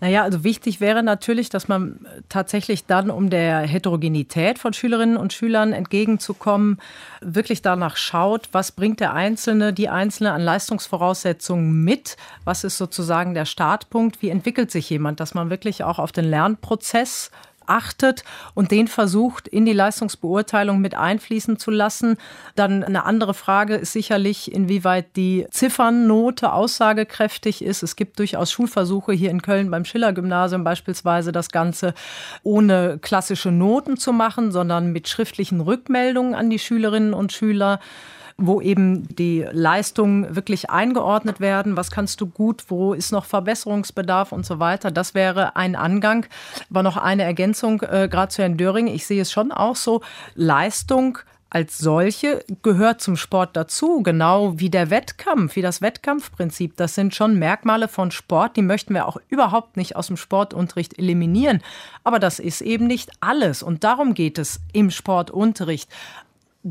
Naja, 0.01 0.23
also 0.23 0.45
wichtig 0.45 0.81
wäre 0.81 1.03
natürlich, 1.03 1.49
dass 1.49 1.67
man 1.67 1.99
tatsächlich 2.29 2.87
dann, 2.87 3.11
um 3.11 3.31
der 3.31 3.61
Heterogenität 3.61 4.61
von 4.61 4.73
Schülerinnen 4.73 5.17
und 5.17 5.33
Schülern 5.33 5.73
entgegenzukommen, 5.73 6.79
wirklich 7.21 7.63
danach 7.63 7.97
schaut, 7.97 8.49
was 8.53 8.71
bringt 8.71 9.01
der 9.01 9.13
Einzelne, 9.13 9.73
die 9.73 9.89
Einzelne 9.89 10.33
an 10.33 10.43
Leistungsvoraussetzungen 10.43 11.83
mit, 11.83 12.17
was 12.45 12.63
ist 12.63 12.79
sozusagen 12.79 13.35
der 13.35 13.45
Startpunkt, 13.45 14.23
wie 14.23 14.29
entwickelt 14.29 14.71
sich 14.71 14.89
jemand, 14.89 15.19
dass 15.19 15.35
man 15.35 15.51
wirklich 15.51 15.83
auch 15.83 15.99
auf 15.99 16.13
den 16.13 16.27
Lernprozess 16.27 17.33
achtet 17.69 18.25
und 18.55 18.71
den 18.71 18.89
versucht, 18.89 19.49
in 19.49 19.65
die 19.65 19.73
Leistungsbeurteilung 19.73 20.81
mit 20.81 20.95
einfließen 20.95 21.59
zu 21.59 21.71
lassen. 21.71 22.17
Dann 22.55 22.83
eine 22.83 23.05
andere 23.05 23.35
Frage 23.35 23.77
ist 23.77 23.93
sicherlich, 23.93 24.53
inwieweit 24.53 25.17
die 25.17 25.47
Ziffernnote 25.51 26.53
aussagekräftig 26.53 27.63
ist. 27.63 27.83
Es 27.83 27.97
gibt 27.97 28.19
durchaus 28.19 28.51
Schulversuche 28.51 29.13
hier 29.13 29.31
in 29.31 29.43
Köln 29.43 29.71
beim 29.71 29.85
Schiller-Gymnasium 29.85 30.65
beispielsweise, 30.65 31.33
das 31.33 31.51
Ganze 31.51 31.95
ohne 32.43 32.99
klassische 33.01 33.51
Noten 33.51 33.97
zu 33.97 34.13
machen, 34.13 34.53
sondern 34.53 34.93
mit 34.93 35.09
schriftlichen 35.09 35.61
Rückmeldungen 35.61 36.35
an 36.35 36.51
die 36.51 36.59
Schülerinnen 36.59 37.15
und 37.15 37.33
Schüler 37.33 37.81
wo 38.39 38.61
eben 38.61 39.15
die 39.17 39.45
Leistungen 39.51 40.35
wirklich 40.35 40.71
eingeordnet 40.71 41.41
werden. 41.41 41.77
Was 41.77 41.91
kannst 41.91 42.21
du 42.21 42.27
gut, 42.27 42.65
wo 42.69 42.95
ist 42.95 43.11
noch 43.11 43.25
Verbesserungsbedarf 43.25 44.31
und 44.31 44.47
so 44.47 44.61
weiter. 44.61 44.93
Das 44.93 45.15
wäre 45.15 45.57
ein 45.57 45.75
Angang. 45.75 46.25
Aber 46.71 46.85
noch 46.85 46.97
eine 46.97 47.25
Ergänzung, 47.25 47.83
äh, 47.83 48.09
gerade 48.09 48.29
zu 48.29 48.43
Herrn 48.43 48.57
Döring. 48.57 48.87
Ich 48.87 49.07
sehe 49.07 49.23
es 49.23 49.33
schon 49.33 49.51
auch 49.51 49.77
so, 49.77 50.03
Leistung 50.37 51.19
als 51.51 51.79
solche 51.79 52.45
gehört 52.63 53.01
zum 53.01 53.17
Sport 53.17 53.57
dazu, 53.57 54.03
genau 54.03 54.61
wie 54.61 54.69
der 54.69 54.91
Wettkampf, 54.91 55.57
wie 55.57 55.63
das 55.63 55.81
Wettkampfprinzip. 55.81 56.77
Das 56.77 56.95
sind 56.95 57.15
schon 57.15 57.39
Merkmale 57.39 57.89
von 57.89 58.11
Sport, 58.11 58.57
die 58.57 58.63
möchten 58.63 58.93
wir 58.93 59.09
auch 59.09 59.17
überhaupt 59.29 59.77
nicht 59.77 59.97
aus 59.97 60.09
dem 60.09 60.19
Sportunterricht 60.19 60.99
eliminieren. 60.99 61.63
Aber 62.05 62.19
das 62.19 62.39
ist 62.39 62.61
eben 62.61 62.87
nicht 62.87 63.11
alles. 63.21 63.63
Und 63.63 63.83
darum 63.83 64.13
geht 64.13 64.39
es 64.39 64.61
im 64.73 64.91
Sportunterricht 64.91 65.89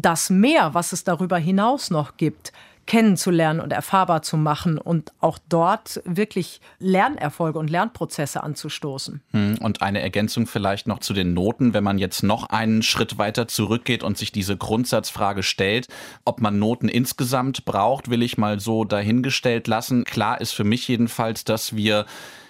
das 0.02 0.30
Mehr, 0.30 0.74
was 0.74 0.92
es 0.92 1.04
darüber 1.04 1.38
hinaus 1.38 1.90
noch 1.90 2.18
gibt, 2.18 2.52
kennenzulernen 2.86 3.60
und 3.60 3.74
erfahrbar 3.74 4.22
zu 4.22 4.38
machen 4.38 4.78
und 4.78 5.12
auch 5.20 5.40
dort 5.50 6.02
wirklich 6.06 6.62
Lernerfolge 6.80 7.60
und 7.60 7.70
Lernprozesse 7.70 8.42
anzustoßen. 8.42 9.22
Hm, 9.32 9.58
und 9.60 9.82
eine 9.82 10.02
Ergänzung 10.02 10.48
vielleicht 10.48 10.88
noch 10.88 11.00
zu 11.00 11.14
den 11.14 11.34
Noten, 11.34 11.74
wenn 11.74 11.84
man 11.84 11.98
jetzt 11.98 12.24
noch 12.24 12.50
einen 12.50 12.84
Schritt 12.84 13.18
weiter 13.18 13.50
zurückgeht 13.50 14.04
und 14.04 14.18
sich 14.18 14.32
diese 14.32 14.56
Grundsatzfrage 14.56 15.44
stellt, 15.44 15.88
ob 16.24 16.40
man 16.40 16.60
Noten 16.60 16.88
insgesamt 16.88 17.66
braucht, 17.66 18.10
will 18.10 18.24
ich 18.24 18.38
mal 18.38 18.62
so 18.62 18.86
dahingestellt 18.86 19.68
lassen. 19.68 20.06
Klar 20.06 20.40
ist 20.40 20.54
für 20.54 20.64
mich 20.64 20.88
jedenfalls, 20.88 21.44
dass 21.44 21.76
wir 21.76 22.06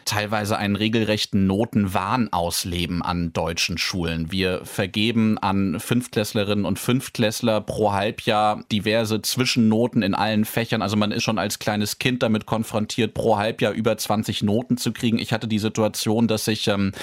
teilweise 0.08 0.58
einen 0.58 0.76
regelrechten 0.76 1.46
Notenwahn 1.46 2.32
ausleben 2.32 3.02
an 3.02 3.34
deutschen 3.34 3.78
Schulen. 3.78 4.32
Wir 4.32 4.62
vergeben 4.64 5.38
an 5.38 5.80
Fünftklässlerinnen 5.80 6.66
und 6.66 6.80
Fünftklässler 6.80 7.62
pro 7.62 7.92
Halbjahr 7.92 8.64
diverse 8.72 9.22
Zwischennoten 9.22 10.02
in 10.02 10.16
allen 10.16 10.46
Fächern. 10.46 10.82
Also 10.82 10.96
man 10.96 11.12
ist 11.12 11.24
schon 11.24 11.38
als 11.38 11.60
kleines 11.60 12.00
Kind 12.00 12.24
damit 12.24 12.46
konfrontiert, 12.46 13.14
pro 13.14 13.38
Halbjahr 13.38 13.74
über 13.74 13.98
20 13.98 14.44
Noten 14.44 14.78
zu 14.78 14.94
kriegen. 14.94 15.20
Ich 15.20 15.34
hatte 15.34 15.48
die 15.48 15.60
Situation, 15.60 16.28
dass 16.28 16.48
ich 16.48 16.68
ähm, 16.68 16.94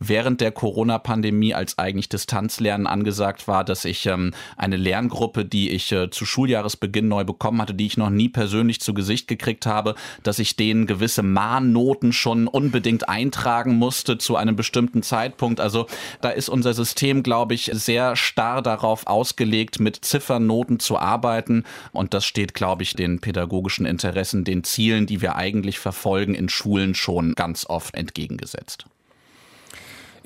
während 0.00 0.40
der 0.40 0.50
Corona-Pandemie, 0.50 1.54
als 1.54 1.78
eigentlich 1.78 2.08
Distanzlernen 2.08 2.86
angesagt 2.86 3.46
war, 3.46 3.64
dass 3.64 3.84
ich 3.84 4.06
ähm, 4.06 4.32
eine 4.56 4.76
Lerngruppe, 4.76 5.44
die 5.44 5.70
ich 5.70 5.92
äh, 5.92 6.10
zu 6.10 6.26
Schuljahresbeginn 6.26 7.06
neu 7.06 7.24
bekommen 7.24 7.62
hatte, 7.62 7.74
die 7.74 7.86
ich 7.86 7.96
noch 7.96 8.10
nie 8.10 8.28
persönlich 8.28 8.80
zu 8.80 8.94
Gesicht 8.94 9.28
gekriegt 9.28 9.66
habe, 9.66 9.94
dass 10.24 10.40
ich 10.40 10.56
denen 10.56 10.86
gewisse 10.86 11.22
Mahnnoten 11.22 12.12
schon 12.12 12.47
unbedingt 12.48 13.08
eintragen 13.08 13.76
musste 13.76 14.18
zu 14.18 14.36
einem 14.36 14.56
bestimmten 14.56 15.02
Zeitpunkt. 15.02 15.60
Also 15.60 15.86
da 16.20 16.30
ist 16.30 16.48
unser 16.48 16.74
System, 16.74 17.22
glaube 17.22 17.54
ich, 17.54 17.70
sehr 17.72 18.16
starr 18.16 18.62
darauf 18.62 19.06
ausgelegt, 19.06 19.80
mit 19.80 20.04
Ziffernoten 20.04 20.80
zu 20.80 20.98
arbeiten. 20.98 21.64
Und 21.92 22.14
das 22.14 22.24
steht, 22.24 22.54
glaube 22.54 22.82
ich, 22.82 22.94
den 22.94 23.20
pädagogischen 23.20 23.86
Interessen, 23.86 24.44
den 24.44 24.64
Zielen, 24.64 25.06
die 25.06 25.20
wir 25.22 25.36
eigentlich 25.36 25.78
verfolgen 25.78 26.34
in 26.34 26.48
Schulen 26.48 26.94
schon 26.94 27.34
ganz 27.34 27.66
oft 27.66 27.94
entgegengesetzt. 27.94 28.86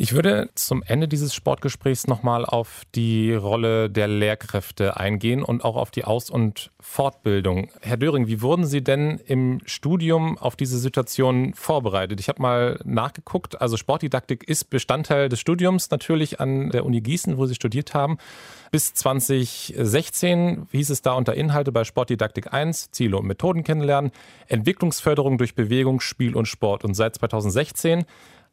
Ich 0.03 0.15
würde 0.15 0.51
zum 0.57 0.83
Ende 0.83 1.07
dieses 1.07 1.33
Sportgesprächs 1.33 2.09
nochmal 2.09 2.45
auf 2.45 2.83
die 2.97 3.33
Rolle 3.33 3.89
der 3.89 4.09
Lehrkräfte 4.09 4.97
eingehen 4.97 5.45
und 5.45 5.65
auch 5.65 5.77
auf 5.77 5.93
die 5.93 6.05
Aus- 6.05 6.29
und 6.29 6.73
Fortbildung. 6.81 7.71
Herr 7.83 7.99
Döring, 7.99 8.27
wie 8.27 8.43
wurden 8.43 8.67
Sie 8.67 8.83
denn 8.83 9.21
im 9.25 9.61
Studium 9.65 10.39
auf 10.39 10.57
diese 10.57 10.79
Situation 10.79 11.55
vorbereitet? 11.55 12.19
Ich 12.19 12.29
habe 12.29 12.43
mal 12.43 12.81
nachgeguckt. 12.83 13.61
Also 13.61 13.77
Sportdidaktik 13.77 14.43
ist 14.43 14.71
Bestandteil 14.71 15.29
des 15.29 15.39
Studiums 15.39 15.89
natürlich 15.93 16.41
an 16.41 16.71
der 16.71 16.85
Uni 16.85 17.01
Gießen, 17.01 17.39
wo 17.39 17.47
Sie 17.47 17.55
studiert 17.55 17.95
haben. 17.95 18.19
Bis 18.73 18.95
2016 18.95 20.67
hieß 20.73 20.91
es 20.91 21.03
da 21.03 21.13
unter 21.13 21.35
Inhalte 21.35 21.71
bei 21.71 21.85
Sportdidaktik 21.85 22.53
1, 22.53 22.91
Ziele 22.91 23.19
und 23.19 23.27
Methoden 23.27 23.63
kennenlernen, 23.63 24.11
Entwicklungsförderung 24.49 25.39
durch 25.39 25.55
Bewegung, 25.55 26.01
Spiel 26.01 26.35
und 26.35 26.47
Sport. 26.47 26.83
Und 26.83 26.95
seit 26.95 27.15
2016 27.15 28.05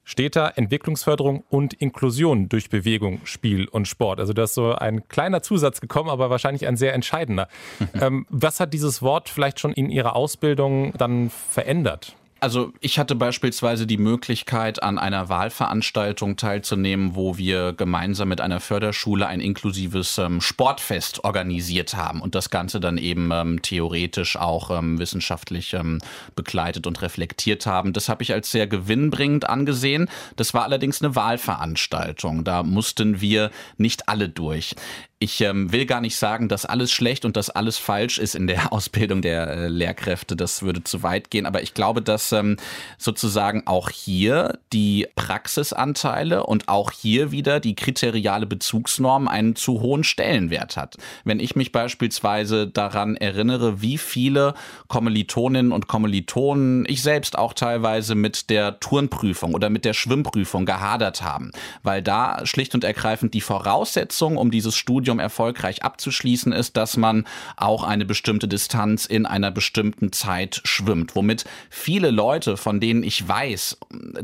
steht 0.09 0.35
da 0.35 0.47
Entwicklungsförderung 0.49 1.43
und 1.49 1.75
Inklusion 1.75 2.49
durch 2.49 2.71
Bewegung, 2.71 3.21
Spiel 3.25 3.67
und 3.67 3.87
Sport. 3.87 4.19
Also 4.19 4.33
da 4.33 4.45
ist 4.45 4.55
so 4.55 4.73
ein 4.73 5.07
kleiner 5.07 5.43
Zusatz 5.43 5.81
gekommen, 5.81 6.09
aber 6.09 6.31
wahrscheinlich 6.31 6.65
ein 6.65 6.77
sehr 6.77 6.95
entscheidender. 6.95 7.47
ähm, 8.01 8.25
was 8.29 8.59
hat 8.59 8.73
dieses 8.73 9.03
Wort 9.03 9.29
vielleicht 9.29 9.59
schon 9.59 9.71
in 9.71 9.91
Ihrer 9.91 10.15
Ausbildung 10.15 10.93
dann 10.97 11.29
verändert? 11.29 12.15
Also 12.41 12.71
ich 12.79 12.99
hatte 12.99 13.15
beispielsweise 13.15 13.85
die 13.85 13.97
Möglichkeit, 13.97 14.81
an 14.81 14.97
einer 14.97 15.27
Wahlveranstaltung 15.27 16.37
teilzunehmen, 16.37 17.15
wo 17.15 17.37
wir 17.37 17.73
gemeinsam 17.73 18.29
mit 18.29 18.39
einer 18.39 18.59
Förderschule 18.59 19.27
ein 19.27 19.41
inklusives 19.41 20.17
ähm, 20.17 20.39
Sportfest 20.39 21.23
organisiert 21.23 21.95
haben 21.95 22.21
und 22.21 22.35
das 22.35 22.49
Ganze 22.49 22.79
dann 22.79 22.97
eben 22.97 23.31
ähm, 23.33 23.61
theoretisch 23.61 24.37
auch 24.37 24.71
ähm, 24.71 24.99
wissenschaftlich 24.99 25.73
ähm, 25.73 25.99
begleitet 26.35 26.87
und 26.87 27.01
reflektiert 27.01 27.65
haben. 27.65 27.91
Das 27.91 28.07
habe 28.07 28.23
ich 28.23 28.31
als 28.31 28.51
sehr 28.51 28.67
gewinnbringend 28.67 29.49
angesehen. 29.49 30.09
Das 30.37 30.53
war 30.53 30.63
allerdings 30.63 31.01
eine 31.01 31.15
Wahlveranstaltung. 31.15 32.45
Da 32.45 32.63
mussten 32.63 33.19
wir 33.19 33.51
nicht 33.77 34.07
alle 34.07 34.29
durch. 34.29 34.75
Ich 35.21 35.41
ähm, 35.41 35.73
will 35.73 35.85
gar 35.85 35.99
nicht 35.99 36.15
sagen, 36.15 36.47
dass 36.47 36.65
alles 36.65 36.93
schlecht 36.93 37.25
und 37.25 37.35
dass 37.35 37.49
alles 37.49 37.77
falsch 37.77 38.19
ist 38.19 38.35
in 38.35 38.47
der 38.47 38.71
Ausbildung 38.71 39.21
der 39.21 39.47
äh, 39.49 39.67
Lehrkräfte. 39.67 40.37
Das 40.37 40.61
würde 40.61 40.81
zu 40.85 41.03
weit 41.03 41.29
gehen. 41.29 41.45
Aber 41.45 41.61
ich 41.61 41.73
glaube, 41.73 42.01
dass 42.01 42.31
ähm, 42.31 42.55
sozusagen 42.97 43.67
auch 43.67 43.89
hier 43.89 44.59
die 44.71 45.07
Praxisanteile 45.15 46.45
und 46.45 46.69
auch 46.69 46.91
hier 46.91 47.33
wieder 47.33 47.59
die 47.59 47.75
kriteriale 47.75 48.45
Bezugsnorm 48.45 49.27
einen 49.27 49.57
zu 49.57 49.81
hohen 49.81 50.05
Stellenwert 50.05 50.77
hat. 50.77 50.95
Wenn 51.25 51.41
ich 51.41 51.53
mich 51.53 51.73
beispielsweise 51.73 52.67
daran 52.67 53.17
erinnere, 53.17 53.81
wie 53.81 53.97
viele 53.97 54.53
Kommilitoninnen 54.87 55.73
und 55.73 55.89
Kommilitonen, 55.89 56.85
ich 56.87 57.03
selbst 57.03 57.37
auch 57.37 57.51
teilweise 57.51 58.15
mit 58.15 58.49
der 58.49 58.79
Turnprüfung 58.79 59.53
oder 59.53 59.69
mit 59.69 59.83
der 59.83 59.93
Schwimmprüfung 59.93 60.65
gehadert 60.65 61.23
haben, 61.23 61.51
weil 61.83 62.01
da 62.01 62.45
schlicht 62.45 62.73
und 62.73 62.85
ergreifend 62.85 63.33
die 63.33 63.41
Voraussetzung, 63.41 64.37
um 64.37 64.49
dieses 64.49 64.77
Studium 64.77 65.08
Studium 65.09 65.19
erfolgreich 65.19 65.81
abzuschließen, 65.81 66.51
ist, 66.51 66.77
dass 66.77 66.95
man 66.95 67.25
auch 67.57 67.83
eine 67.83 68.05
bestimmte 68.05 68.47
Distanz 68.47 69.07
in 69.07 69.25
einer 69.25 69.49
bestimmten 69.49 70.11
Zeit 70.11 70.61
schwimmt. 70.65 71.15
Womit 71.15 71.45
viele 71.71 72.11
Leute, 72.11 72.57
von 72.57 72.79
denen 72.79 73.01
ich 73.01 73.27
weiß, 73.27 73.79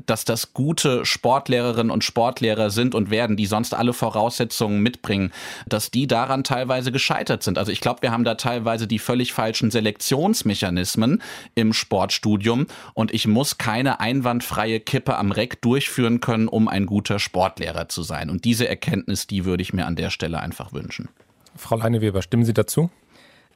dass 0.06 0.26
das 0.26 0.54
gute 0.54 1.04
Sportlehrerinnen 1.04 1.89
und 1.89 2.04
Sportlehrer 2.04 2.69
sind 2.69 2.93
und 2.93 3.10
werden, 3.10 3.36
die 3.36 3.48
sonst 3.48 3.74
alle 3.74 3.93
Voraussetzungen 3.93 4.82
mitbringen, 4.82 5.32
dass 5.65 5.89
die 5.89 6.06
daran 6.06 6.43
teilweise 6.43 6.91
gescheitert 6.91 7.41
sind. 7.41 7.58
Also 7.58 7.71
ich 7.71 7.82
glaube, 7.82 8.04
wir 8.04 8.12
haben 8.12 8.24
da 8.24 8.36
teilweise 8.36 8.86
die 8.86 9.00
völlig 9.00 9.34
falschen 9.34 9.71
Selektionsmechanismen 9.71 11.24
im 11.56 11.74
Sportstudium 11.74 12.67
und 12.93 13.12
ich 13.12 13.26
muss 13.26 13.58
keine 13.58 14.00
einwandfreie 14.00 14.80
Kippe 14.80 15.17
am 15.17 15.32
Reck 15.32 15.63
durchführen 15.63 16.19
können, 16.19 16.48
um 16.48 16.67
ein 16.67 16.86
guter 16.86 17.17
Sportlehrer 17.17 17.89
zu 17.89 18.04
sein. 18.04 18.30
Und 18.30 18.45
diese 18.45 18.67
Erkenntnis, 18.67 19.26
die 19.26 19.45
würde 19.45 19.63
ich 19.63 19.74
mir 19.74 19.88
an 19.88 19.95
der 19.95 20.12
Stelle 20.12 20.39
einfach 20.39 20.75
wünschen. 20.76 21.10
Frau 21.56 21.78
Leineweber, 21.78 22.22
stimmen 22.22 22.46
Sie 22.46 22.54
dazu? 22.54 22.92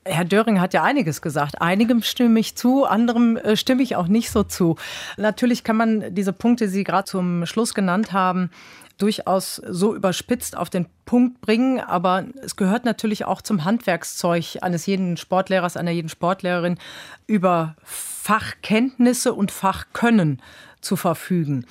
Herr 0.05 0.25
Döring 0.25 0.60
hat 0.60 0.73
ja 0.73 0.84
einiges 0.84 1.21
gesagt. 1.21 1.62
Einigem 1.62 2.01
stimme 2.01 2.39
ich 2.39 2.55
zu, 2.55 2.86
anderem 2.86 3.38
äh, 3.38 3.55
stimme 3.55 3.84
ich 3.84 3.95
auch 3.95 4.08
nicht 4.08 4.32
so 4.32 4.43
zu. 4.43 4.77
Natürlich 5.17 5.63
kann 5.63 5.77
man 5.77 6.15
diese 6.15 6.34
Punkte, 6.34 6.65
die 6.65 6.71
Sie 6.71 6.84
gerade 6.84 7.03
zum 7.03 7.45
Schluss 7.45 7.73
genannt 7.73 8.13
haben, 8.13 8.49
durchaus 8.97 9.55
so 9.55 9.95
überspitzt 9.95 10.58
auf 10.58 10.69
den 10.69 10.88
Punkt 11.05 11.41
bringen, 11.41 11.79
aber 11.79 12.25
es 12.41 12.55
gehört 12.55 12.86
natürlich 12.86 13.25
auch 13.25 13.41
zum 13.41 13.65
Handwerkszeug 13.65 14.58
eines 14.62 14.86
jeden 14.86 15.17
Sportlehrers, 15.17 15.77
einer 15.77 15.91
jeden 15.91 16.10
Sportlehrerin, 16.10 16.77
über 17.27 17.75
Fachkenntnisse 17.84 19.34
und 19.34 19.51
Fachkönnen 19.51 20.41
zu 20.82 20.95
verfügen. 20.95 21.65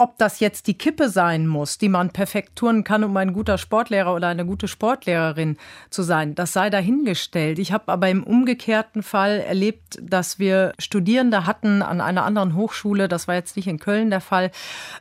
Ob 0.00 0.16
das 0.16 0.38
jetzt 0.38 0.68
die 0.68 0.78
Kippe 0.78 1.08
sein 1.08 1.48
muss, 1.48 1.76
die 1.76 1.88
man 1.88 2.10
perfekt 2.10 2.54
turnen 2.54 2.84
kann, 2.84 3.02
um 3.02 3.16
ein 3.16 3.32
guter 3.32 3.58
Sportlehrer 3.58 4.14
oder 4.14 4.28
eine 4.28 4.46
gute 4.46 4.68
Sportlehrerin 4.68 5.56
zu 5.90 6.04
sein, 6.04 6.36
das 6.36 6.52
sei 6.52 6.70
dahingestellt. 6.70 7.58
Ich 7.58 7.72
habe 7.72 7.90
aber 7.90 8.08
im 8.08 8.22
umgekehrten 8.22 9.02
Fall 9.02 9.40
erlebt, 9.40 9.98
dass 10.00 10.38
wir 10.38 10.72
Studierende 10.78 11.46
hatten 11.46 11.82
an 11.82 12.00
einer 12.00 12.24
anderen 12.24 12.54
Hochschule, 12.54 13.08
das 13.08 13.26
war 13.26 13.34
jetzt 13.34 13.56
nicht 13.56 13.66
in 13.66 13.80
Köln 13.80 14.10
der 14.10 14.20
Fall, 14.20 14.52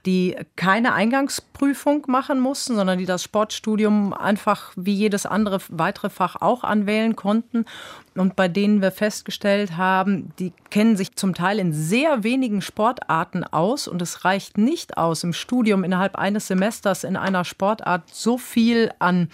die 0.07 0.35
keine 0.55 0.93
Eingangsprüfung 0.93 2.05
machen 2.07 2.39
mussten, 2.39 2.75
sondern 2.75 2.97
die 2.97 3.05
das 3.05 3.21
Sportstudium 3.21 4.13
einfach 4.13 4.71
wie 4.75 4.95
jedes 4.95 5.27
andere 5.27 5.59
weitere 5.69 6.09
Fach 6.09 6.37
auch 6.41 6.63
anwählen 6.63 7.15
konnten 7.15 7.65
und 8.17 8.35
bei 8.35 8.47
denen 8.47 8.81
wir 8.81 8.91
festgestellt 8.91 9.77
haben, 9.77 10.31
die 10.39 10.51
kennen 10.69 10.97
sich 10.97 11.15
zum 11.15 11.33
Teil 11.33 11.59
in 11.59 11.71
sehr 11.71 12.23
wenigen 12.23 12.61
Sportarten 12.61 13.43
aus 13.43 13.87
und 13.87 14.01
es 14.01 14.25
reicht 14.25 14.57
nicht 14.57 14.86
Sicht 14.87 14.97
aus, 14.97 15.23
im 15.23 15.33
Studium 15.33 15.83
innerhalb 15.83 16.15
eines 16.15 16.47
Semesters 16.47 17.03
in 17.03 17.17
einer 17.17 17.43
Sportart 17.43 18.03
so 18.13 18.37
viel 18.37 18.91
an 18.99 19.29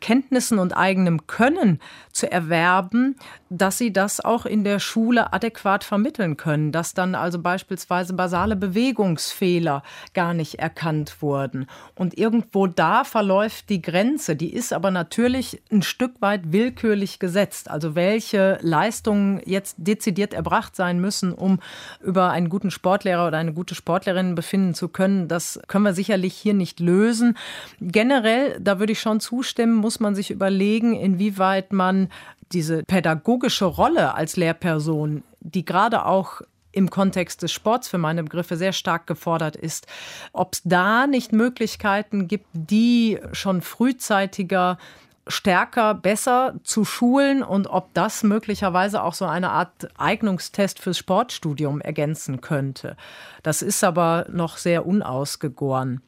Kenntnissen 0.00 0.58
und 0.58 0.76
eigenem 0.76 1.26
Können 1.26 1.80
zu 2.12 2.30
erwerben, 2.30 3.16
dass 3.48 3.78
sie 3.78 3.92
das 3.92 4.22
auch 4.22 4.44
in 4.44 4.62
der 4.62 4.78
Schule 4.78 5.32
adäquat 5.32 5.82
vermitteln 5.82 6.36
können, 6.36 6.72
dass 6.72 6.92
dann 6.92 7.14
also 7.14 7.38
beispielsweise 7.38 8.12
basale 8.12 8.54
Bewegungsfehler 8.54 9.82
gar 10.12 10.34
nicht 10.34 10.56
erkannt 10.56 11.22
wurden. 11.22 11.66
Und 11.94 12.18
irgendwo 12.18 12.66
da 12.66 13.04
verläuft 13.04 13.70
die 13.70 13.80
Grenze, 13.80 14.36
die 14.36 14.52
ist 14.52 14.74
aber 14.74 14.90
natürlich 14.90 15.62
ein 15.72 15.82
Stück 15.82 16.20
weit 16.20 16.52
willkürlich 16.52 17.18
gesetzt. 17.18 17.70
Also 17.70 17.94
welche 17.94 18.58
Leistungen 18.60 19.40
jetzt 19.46 19.76
dezidiert 19.78 20.34
erbracht 20.34 20.76
sein 20.76 21.00
müssen, 21.00 21.32
um 21.32 21.60
über 22.02 22.30
einen 22.30 22.50
guten 22.50 22.70
Sportlehrer 22.70 23.26
oder 23.26 23.38
eine 23.38 23.54
gute 23.54 23.74
Sportlerin 23.74 24.34
befinden 24.34 24.74
zu 24.74 24.83
können, 24.88 25.28
das 25.28 25.60
können 25.66 25.84
wir 25.84 25.94
sicherlich 25.94 26.34
hier 26.34 26.54
nicht 26.54 26.80
lösen. 26.80 27.36
Generell, 27.80 28.58
da 28.60 28.78
würde 28.78 28.92
ich 28.92 29.00
schon 29.00 29.20
zustimmen, 29.20 29.74
muss 29.74 30.00
man 30.00 30.14
sich 30.14 30.30
überlegen, 30.30 30.94
inwieweit 30.94 31.72
man 31.72 32.08
diese 32.52 32.82
pädagogische 32.84 33.64
Rolle 33.64 34.14
als 34.14 34.36
Lehrperson, 34.36 35.22
die 35.40 35.64
gerade 35.64 36.06
auch 36.06 36.42
im 36.74 36.90
Kontext 36.90 37.42
des 37.42 37.52
Sports 37.52 37.88
für 37.88 37.98
meine 37.98 38.24
Begriffe 38.24 38.56
sehr 38.56 38.72
stark 38.72 39.06
gefordert 39.06 39.56
ist, 39.56 39.86
ob 40.32 40.54
es 40.54 40.62
da 40.64 41.06
nicht 41.06 41.32
Möglichkeiten 41.32 42.26
gibt, 42.28 42.46
die 42.52 43.18
schon 43.32 43.62
frühzeitiger 43.62 44.78
stärker, 45.26 45.94
besser 45.94 46.54
zu 46.64 46.84
schulen 46.84 47.42
und 47.42 47.66
ob 47.66 47.92
das 47.94 48.22
möglicherweise 48.22 49.02
auch 49.02 49.14
so 49.14 49.24
eine 49.24 49.50
Art 49.50 49.88
Eignungstest 49.96 50.78
fürs 50.78 50.98
Sportstudium 50.98 51.80
ergänzen 51.80 52.40
könnte. 52.40 52.96
Das 53.42 53.62
ist 53.62 53.82
aber 53.84 54.26
noch 54.30 54.58
sehr 54.58 54.86
unausgegoren. 54.86 56.02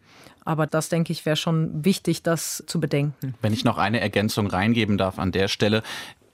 Aber 0.45 0.67
das, 0.67 0.89
denke 0.89 1.13
ich, 1.13 1.27
wäre 1.27 1.37
schon 1.37 1.85
wichtig, 1.85 2.23
das 2.23 2.63
zu 2.67 2.79
bedenken. 2.79 3.35
Wenn 3.43 3.53
ich 3.53 3.65
noch 3.65 3.79
eine 3.79 4.01
Ergänzung 4.01 4.47
reingeben 4.47 4.97
darf 4.97 5.19
an 5.19 5.33
der 5.33 5.49
Stelle 5.49 5.83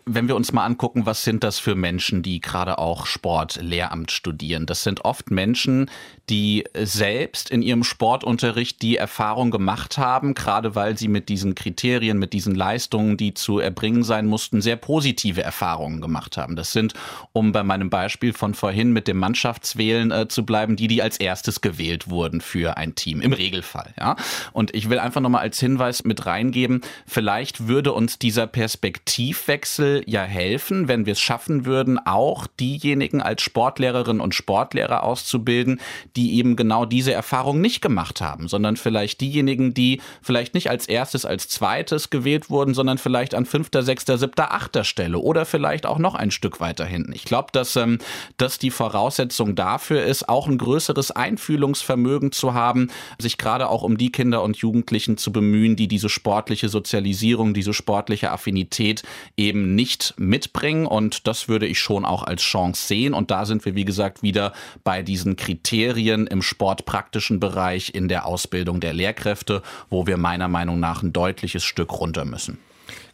wenn 0.05 0.29
wir 0.29 0.37
uns 0.37 0.53
mal 0.53 0.65
angucken, 0.65 1.07
was 1.07 1.23
sind 1.25 1.45
das 1.45 1.59
für 1.59 1.75
Menschen, 1.75 2.23
die 2.23 2.41
gerade 2.41 2.79
auch 2.79 3.07
Sport, 3.07 3.59
Lehramt 3.63 4.11
studieren? 4.11 4.67
Das 4.67 4.83
sind 4.83 5.05
oft 5.05 5.31
Menschen, 5.31 5.91
die 6.29 6.65
selbst 6.75 7.51
in 7.51 7.63
ihrem 7.63 7.85
Sportunterricht 7.85 8.83
die 8.83 8.97
Erfahrung 8.97 9.51
gemacht 9.51 9.99
haben, 9.99 10.35
gerade 10.35 10.75
weil 10.75 10.99
sie 10.99 11.09
mit 11.09 11.29
diesen 11.29 11.55
Kriterien, 11.55 12.19
mit 12.19 12.33
diesen 12.33 12.55
Leistungen, 12.55 13.17
die 13.17 13.35
zu 13.35 13.59
erbringen 13.59 14.03
sein 14.03 14.27
mussten, 14.27 14.61
sehr 14.61 14.77
positive 14.77 15.43
Erfahrungen 15.43 16.01
gemacht 16.01 16.37
haben. 16.37 16.57
Das 16.57 16.73
sind, 16.73 16.95
um 17.33 17.53
bei 17.53 17.63
meinem 17.63 17.91
Beispiel 17.91 18.33
von 18.33 18.55
vorhin 18.55 18.93
mit 18.93 19.09
dem 19.09 19.19
Mannschaftswählen 19.19 20.11
äh, 20.11 20.29
zu 20.29 20.45
bleiben, 20.45 20.77
die, 20.77 20.89
die 20.89 21.03
als 21.03 21.19
erstes 21.19 21.61
gewählt 21.61 22.09
wurden 22.09 22.41
für 22.41 22.77
ein 22.77 22.95
Team, 22.95 23.21
im 23.21 23.33
Regelfall. 23.33 23.95
Ja? 23.99 24.17
Und 24.53 24.75
ich 24.75 24.91
will 24.91 24.99
einfach 24.99 25.21
nochmal 25.21 25.43
als 25.43 25.61
Hinweis 25.61 26.05
mit 26.05 26.27
reingeben, 26.27 26.81
vielleicht 27.07 27.69
würde 27.69 27.93
uns 27.93 28.19
dieser 28.19 28.47
Perspektivwechsel 28.47 29.92
ja 30.07 30.23
helfen, 30.23 30.89
wenn 30.89 31.07
wir 31.07 31.13
es 31.13 31.21
schaffen 31.21 31.67
würden, 31.67 31.99
auch 31.99 32.47
diejenigen 32.59 33.21
als 33.23 33.43
Sportlehrerinnen 33.43 34.21
und 34.21 34.35
Sportlehrer 34.35 35.03
auszubilden, 35.03 35.81
die 36.17 36.37
eben 36.39 36.57
genau 36.57 36.87
diese 36.87 37.13
Erfahrung 37.13 37.61
nicht 37.61 37.83
gemacht 37.83 38.21
haben, 38.21 38.49
sondern 38.49 38.77
vielleicht 38.77 39.21
diejenigen, 39.21 39.75
die 39.75 40.01
vielleicht 40.23 40.55
nicht 40.55 40.71
als 40.71 40.87
erstes, 40.87 41.25
als 41.25 41.49
zweites 41.49 42.11
gewählt 42.11 42.51
wurden, 42.51 42.75
sondern 42.75 42.99
vielleicht 42.99 43.35
an 43.35 43.47
fünfter, 43.47 43.83
sechster, 43.83 44.19
siebter, 44.19 44.53
achter 44.53 44.85
Stelle 44.85 45.19
oder 45.19 45.45
vielleicht 45.45 45.87
auch 45.87 45.99
noch 45.99 46.15
ein 46.15 46.31
Stück 46.31 46.61
weiter 46.61 46.85
hinten. 46.85 47.13
Ich 47.13 47.25
glaube, 47.25 47.49
dass 47.53 47.77
ähm, 47.77 47.99
das 48.37 48.59
die 48.59 48.71
Voraussetzung 48.71 49.55
dafür 49.55 50.05
ist, 50.05 50.29
auch 50.29 50.49
ein 50.49 50.59
größeres 50.59 51.11
Einfühlungsvermögen 51.11 52.33
zu 52.33 52.55
haben, 52.55 52.89
sich 53.19 53.39
gerade 53.39 53.69
auch 53.69 53.83
um 53.83 53.99
die 53.99 54.13
Kinder 54.13 54.43
und 54.43 54.57
Jugendlichen 54.57 55.17
zu 55.17 55.33
bemühen, 55.33 55.77
die 55.77 55.89
diese 55.89 56.09
sportliche 56.09 56.69
Sozialisierung, 56.69 57.55
diese 57.55 57.75
sportliche 57.75 58.31
Affinität 58.31 59.03
eben 59.37 59.75
nicht 59.75 59.82
nicht 59.83 60.15
mitbringen. 60.17 60.87
Und 60.87 61.27
das 61.27 61.49
würde 61.49 61.67
ich 61.67 61.81
schon 61.81 62.05
auch 62.05 62.23
als 62.23 62.43
Chance 62.43 62.87
sehen. 62.87 63.15
Und 63.15 63.33
da 63.33 63.45
sind 63.45 63.65
wir, 63.65 63.75
wie 63.75 63.85
gesagt, 63.85 64.23
wieder 64.23 64.53
bei 64.85 65.03
diesen 65.03 65.35
Kriterien 65.35 66.29
im 66.29 66.41
sportpraktischen 66.41 67.41
Bereich 67.41 67.93
in 67.93 68.07
der 68.07 68.27
Ausbildung 68.27 68.79
der 68.79 68.93
Lehrkräfte, 68.93 69.61
wo 69.91 70.07
wir 70.07 70.19
meiner 70.19 70.47
Meinung 70.47 70.79
nach 70.79 71.03
ein 71.03 71.13
deutliches 71.13 71.65
Stück 71.65 71.99
runter 71.99 72.25
müssen. 72.25 72.59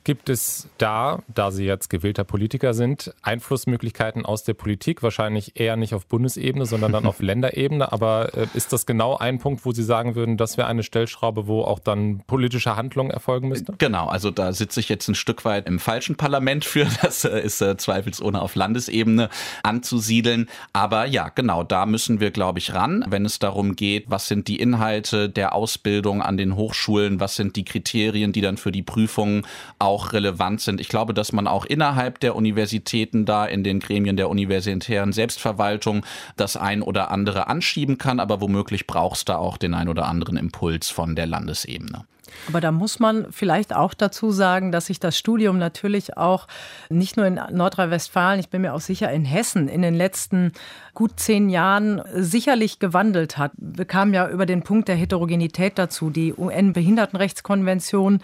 Gibt 0.08 0.30
es 0.30 0.70
da, 0.78 1.18
da 1.28 1.50
Sie 1.50 1.66
jetzt 1.66 1.90
gewählter 1.90 2.24
Politiker 2.24 2.72
sind, 2.72 3.12
Einflussmöglichkeiten 3.20 4.24
aus 4.24 4.42
der 4.42 4.54
Politik? 4.54 5.02
Wahrscheinlich 5.02 5.60
eher 5.60 5.76
nicht 5.76 5.92
auf 5.92 6.06
Bundesebene, 6.06 6.64
sondern 6.64 6.92
dann 6.92 7.04
auf 7.04 7.18
Länderebene. 7.20 7.92
Aber 7.92 8.34
äh, 8.34 8.46
ist 8.54 8.72
das 8.72 8.86
genau 8.86 9.18
ein 9.18 9.38
Punkt, 9.38 9.66
wo 9.66 9.72
Sie 9.72 9.82
sagen 9.82 10.14
würden, 10.14 10.38
das 10.38 10.56
wäre 10.56 10.66
eine 10.66 10.82
Stellschraube, 10.82 11.46
wo 11.46 11.60
auch 11.60 11.78
dann 11.78 12.22
politische 12.26 12.74
Handlung 12.74 13.10
erfolgen 13.10 13.48
müsste? 13.48 13.74
Genau, 13.76 14.06
also 14.06 14.30
da 14.30 14.54
sitze 14.54 14.80
ich 14.80 14.88
jetzt 14.88 15.08
ein 15.08 15.14
Stück 15.14 15.44
weit 15.44 15.66
im 15.66 15.78
falschen 15.78 16.16
Parlament 16.16 16.64
für. 16.64 16.86
Das 17.02 17.26
äh, 17.26 17.40
ist 17.40 17.60
äh, 17.60 17.76
zweifelsohne 17.76 18.40
auf 18.40 18.54
Landesebene 18.54 19.28
anzusiedeln. 19.62 20.48
Aber 20.72 21.04
ja, 21.04 21.28
genau, 21.28 21.64
da 21.64 21.84
müssen 21.84 22.18
wir, 22.18 22.30
glaube 22.30 22.60
ich, 22.60 22.72
ran, 22.72 23.04
wenn 23.08 23.26
es 23.26 23.38
darum 23.38 23.76
geht, 23.76 24.06
was 24.08 24.26
sind 24.26 24.48
die 24.48 24.56
Inhalte 24.56 25.28
der 25.28 25.54
Ausbildung 25.54 26.22
an 26.22 26.38
den 26.38 26.56
Hochschulen, 26.56 27.20
was 27.20 27.36
sind 27.36 27.56
die 27.56 27.64
Kriterien, 27.64 28.32
die 28.32 28.40
dann 28.40 28.56
für 28.56 28.72
die 28.72 28.82
Prüfungen 28.82 29.46
auch 29.78 29.97
auch 29.98 30.12
relevant 30.12 30.60
sind. 30.60 30.80
Ich 30.80 30.88
glaube, 30.88 31.12
dass 31.12 31.32
man 31.32 31.48
auch 31.48 31.64
innerhalb 31.64 32.20
der 32.20 32.36
Universitäten 32.36 33.24
da 33.24 33.46
in 33.46 33.64
den 33.64 33.80
Gremien 33.80 34.16
der 34.16 34.30
universitären 34.30 35.12
Selbstverwaltung 35.12 36.06
das 36.36 36.56
ein 36.56 36.82
oder 36.82 37.10
andere 37.10 37.48
anschieben 37.48 37.98
kann, 37.98 38.20
aber 38.20 38.40
womöglich 38.40 38.86
braucht 38.86 39.16
es 39.16 39.24
da 39.24 39.36
auch 39.36 39.56
den 39.56 39.74
ein 39.74 39.88
oder 39.88 40.06
anderen 40.06 40.36
Impuls 40.36 40.88
von 40.88 41.16
der 41.16 41.26
Landesebene. 41.26 42.04
Aber 42.48 42.60
da 42.60 42.72
muss 42.72 42.98
man 42.98 43.26
vielleicht 43.30 43.74
auch 43.74 43.94
dazu 43.94 44.30
sagen, 44.30 44.72
dass 44.72 44.86
sich 44.86 45.00
das 45.00 45.18
Studium 45.18 45.58
natürlich 45.58 46.16
auch 46.16 46.46
nicht 46.88 47.16
nur 47.16 47.26
in 47.26 47.40
Nordrhein-Westfalen, 47.50 48.40
ich 48.40 48.48
bin 48.48 48.62
mir 48.62 48.74
auch 48.74 48.80
sicher 48.80 49.10
in 49.10 49.24
Hessen 49.24 49.68
in 49.68 49.82
den 49.82 49.94
letzten 49.94 50.52
gut 50.94 51.20
zehn 51.20 51.48
Jahren 51.48 52.02
sicherlich 52.14 52.80
gewandelt 52.80 53.38
hat. 53.38 53.52
Wir 53.56 53.84
kamen 53.84 54.12
ja 54.14 54.28
über 54.28 54.46
den 54.46 54.62
Punkt 54.62 54.88
der 54.88 54.96
Heterogenität 54.96 55.78
dazu. 55.78 56.10
Die 56.10 56.34
UN-Behindertenrechtskonvention, 56.34 58.20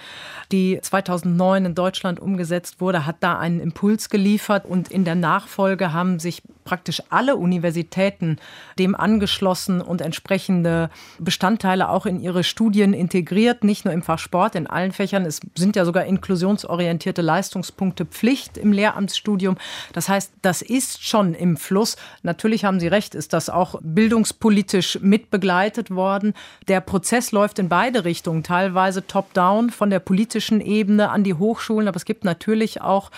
die 0.51 0.81
2009 0.83 1.67
in 1.67 1.75
Deutschland 1.75 2.19
umgesetzt 2.19 2.81
wurde, 2.81 3.07
hat 3.07 3.17
da 3.21 3.38
einen 3.38 3.61
Impuls 3.61 4.11
geliefert 4.11 4.64
und 4.64 4.90
in 4.90 5.05
der 5.05 5.14
Nachfolge 5.14 5.93
haben 5.93 6.19
sich 6.19 6.43
praktisch 6.64 7.03
alle 7.11 7.37
Universitäten 7.37 8.38
dem 8.79 8.94
angeschlossen 8.94 9.81
und 9.81 10.00
entsprechende 10.00 10.90
Bestandteile 11.18 11.88
auch 11.88 12.07
in 12.07 12.20
ihre 12.20 12.44
Studien 12.44 12.92
integriert, 12.92 13.64
nicht 13.64 13.85
nur 13.85 13.94
im 13.94 14.03
Fach 14.03 14.18
Sport, 14.18 14.55
in 14.55 14.66
allen 14.66 14.92
Fächern. 14.92 15.24
Es 15.24 15.40
sind 15.55 15.77
ja 15.77 15.85
sogar 15.85 16.05
inklusionsorientierte 16.05 17.22
Leistungspunkte 17.22 18.07
Pflicht 18.07 18.57
im 18.59 18.72
Lehramtsstudium. 18.72 19.57
Das 19.92 20.09
heißt, 20.09 20.33
das 20.42 20.62
ist 20.62 21.05
schon 21.07 21.35
im 21.35 21.57
Fluss. 21.57 21.96
Natürlich 22.22 22.64
haben 22.64 22.81
Sie 22.81 22.88
recht, 22.88 23.14
ist 23.14 23.33
das 23.33 23.50
auch 23.50 23.81
bildungspolitisch 23.83 24.98
mitbegleitet 25.00 25.90
worden. 25.90 26.35
Der 26.68 26.81
Prozess 26.81 27.33
läuft 27.33 27.59
in 27.59 27.68
beide 27.68 28.05
Richtungen, 28.05 28.42
teilweise 28.42 29.07
top-down 29.07 29.70
von 29.70 29.90
der 29.90 30.00
politischen 30.00 30.61
Ebene 30.61 31.11
an 31.11 31.24
die 31.24 31.35
Hochschulen, 31.35 31.88
aber 31.88 31.96
es 31.96 32.05
gibt 32.05 32.24
natürlich 32.24 32.81
auch 32.81 33.11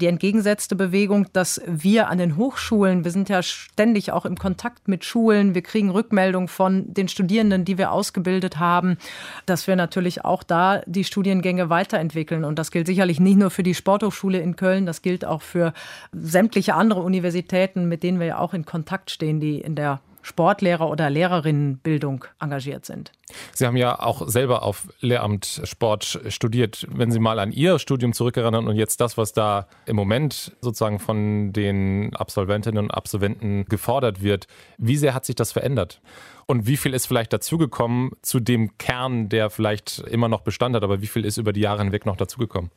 die 0.00 0.06
entgegengesetzte 0.06 0.76
Bewegung, 0.76 1.26
dass 1.32 1.60
wir 1.66 2.08
an 2.08 2.18
den 2.18 2.36
Hochschulen, 2.36 2.93
wir 3.02 3.10
sind 3.10 3.30
ja 3.30 3.42
ständig 3.42 4.12
auch 4.12 4.26
im 4.26 4.36
Kontakt 4.36 4.86
mit 4.86 5.04
Schulen, 5.04 5.54
wir 5.54 5.62
kriegen 5.62 5.90
Rückmeldungen 5.90 6.48
von 6.48 6.92
den 6.92 7.08
Studierenden, 7.08 7.64
die 7.64 7.78
wir 7.78 7.90
ausgebildet 7.90 8.58
haben, 8.58 8.98
dass 9.46 9.66
wir 9.66 9.74
natürlich 9.74 10.24
auch 10.24 10.42
da 10.42 10.82
die 10.86 11.02
Studiengänge 11.02 11.70
weiterentwickeln. 11.70 12.44
Und 12.44 12.58
das 12.58 12.70
gilt 12.70 12.86
sicherlich 12.86 13.18
nicht 13.18 13.38
nur 13.38 13.50
für 13.50 13.62
die 13.62 13.74
Sporthochschule 13.74 14.38
in 14.38 14.56
Köln, 14.56 14.84
das 14.84 15.00
gilt 15.00 15.24
auch 15.24 15.40
für 15.40 15.72
sämtliche 16.12 16.74
andere 16.74 17.00
Universitäten, 17.00 17.88
mit 17.88 18.02
denen 18.02 18.20
wir 18.20 18.26
ja 18.26 18.38
auch 18.38 18.52
in 18.52 18.66
Kontakt 18.66 19.10
stehen, 19.10 19.40
die 19.40 19.58
in 19.58 19.74
der 19.74 20.00
Sportlehrer- 20.24 20.88
oder 20.88 21.10
Lehrerinnenbildung 21.10 22.24
engagiert 22.40 22.86
sind. 22.86 23.12
Sie 23.52 23.66
haben 23.66 23.76
ja 23.76 24.00
auch 24.00 24.26
selber 24.26 24.62
auf 24.62 24.88
Lehramt 25.00 25.60
Sport 25.64 26.20
studiert. 26.28 26.86
Wenn 26.90 27.12
Sie 27.12 27.18
mal 27.18 27.38
an 27.38 27.52
Ihr 27.52 27.78
Studium 27.78 28.14
zurückerinnern 28.14 28.66
und 28.66 28.76
jetzt 28.76 29.00
das, 29.00 29.18
was 29.18 29.32
da 29.32 29.66
im 29.86 29.96
Moment 29.96 30.56
sozusagen 30.60 30.98
von 30.98 31.52
den 31.52 32.16
Absolventinnen 32.16 32.84
und 32.84 32.90
Absolventen 32.90 33.66
gefordert 33.66 34.22
wird, 34.22 34.46
wie 34.78 34.96
sehr 34.96 35.14
hat 35.14 35.26
sich 35.26 35.36
das 35.36 35.52
verändert? 35.52 36.00
Und 36.46 36.66
wie 36.66 36.76
viel 36.76 36.94
ist 36.94 37.06
vielleicht 37.06 37.32
dazugekommen 37.32 38.12
zu 38.22 38.40
dem 38.40 38.76
Kern, 38.78 39.28
der 39.28 39.50
vielleicht 39.50 40.00
immer 40.00 40.28
noch 40.28 40.40
Bestand 40.40 40.74
hat, 40.74 40.82
aber 40.82 41.00
wie 41.00 41.06
viel 41.06 41.24
ist 41.24 41.36
über 41.36 41.52
die 41.52 41.60
Jahre 41.60 41.82
hinweg 41.82 42.06
noch 42.06 42.16
dazugekommen? 42.16 42.70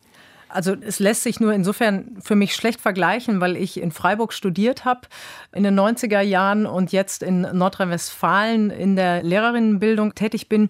Also 0.50 0.76
es 0.80 1.00
lässt 1.00 1.24
sich 1.24 1.40
nur 1.40 1.54
insofern 1.54 2.18
für 2.22 2.36
mich 2.36 2.56
schlecht 2.56 2.82
vergleichen, 2.82 3.42
weil 3.42 3.58
ich 3.58 3.82
in 3.82 3.92
Freiburg 3.92 4.34
studiert 4.34 4.86
habe 4.86 5.02
in 5.54 5.64
den 5.64 5.78
90er 5.78 6.22
Jahren 6.22 6.66
und 6.66 6.92
jetzt 6.92 7.24
in 7.24 7.42
Nordrhein-Westfalen 7.42 8.70
in 8.70 8.96
der 8.96 9.24
Lehrerinnenbildung 9.24 10.16
tätig 10.16 10.48
bin. 10.50 10.70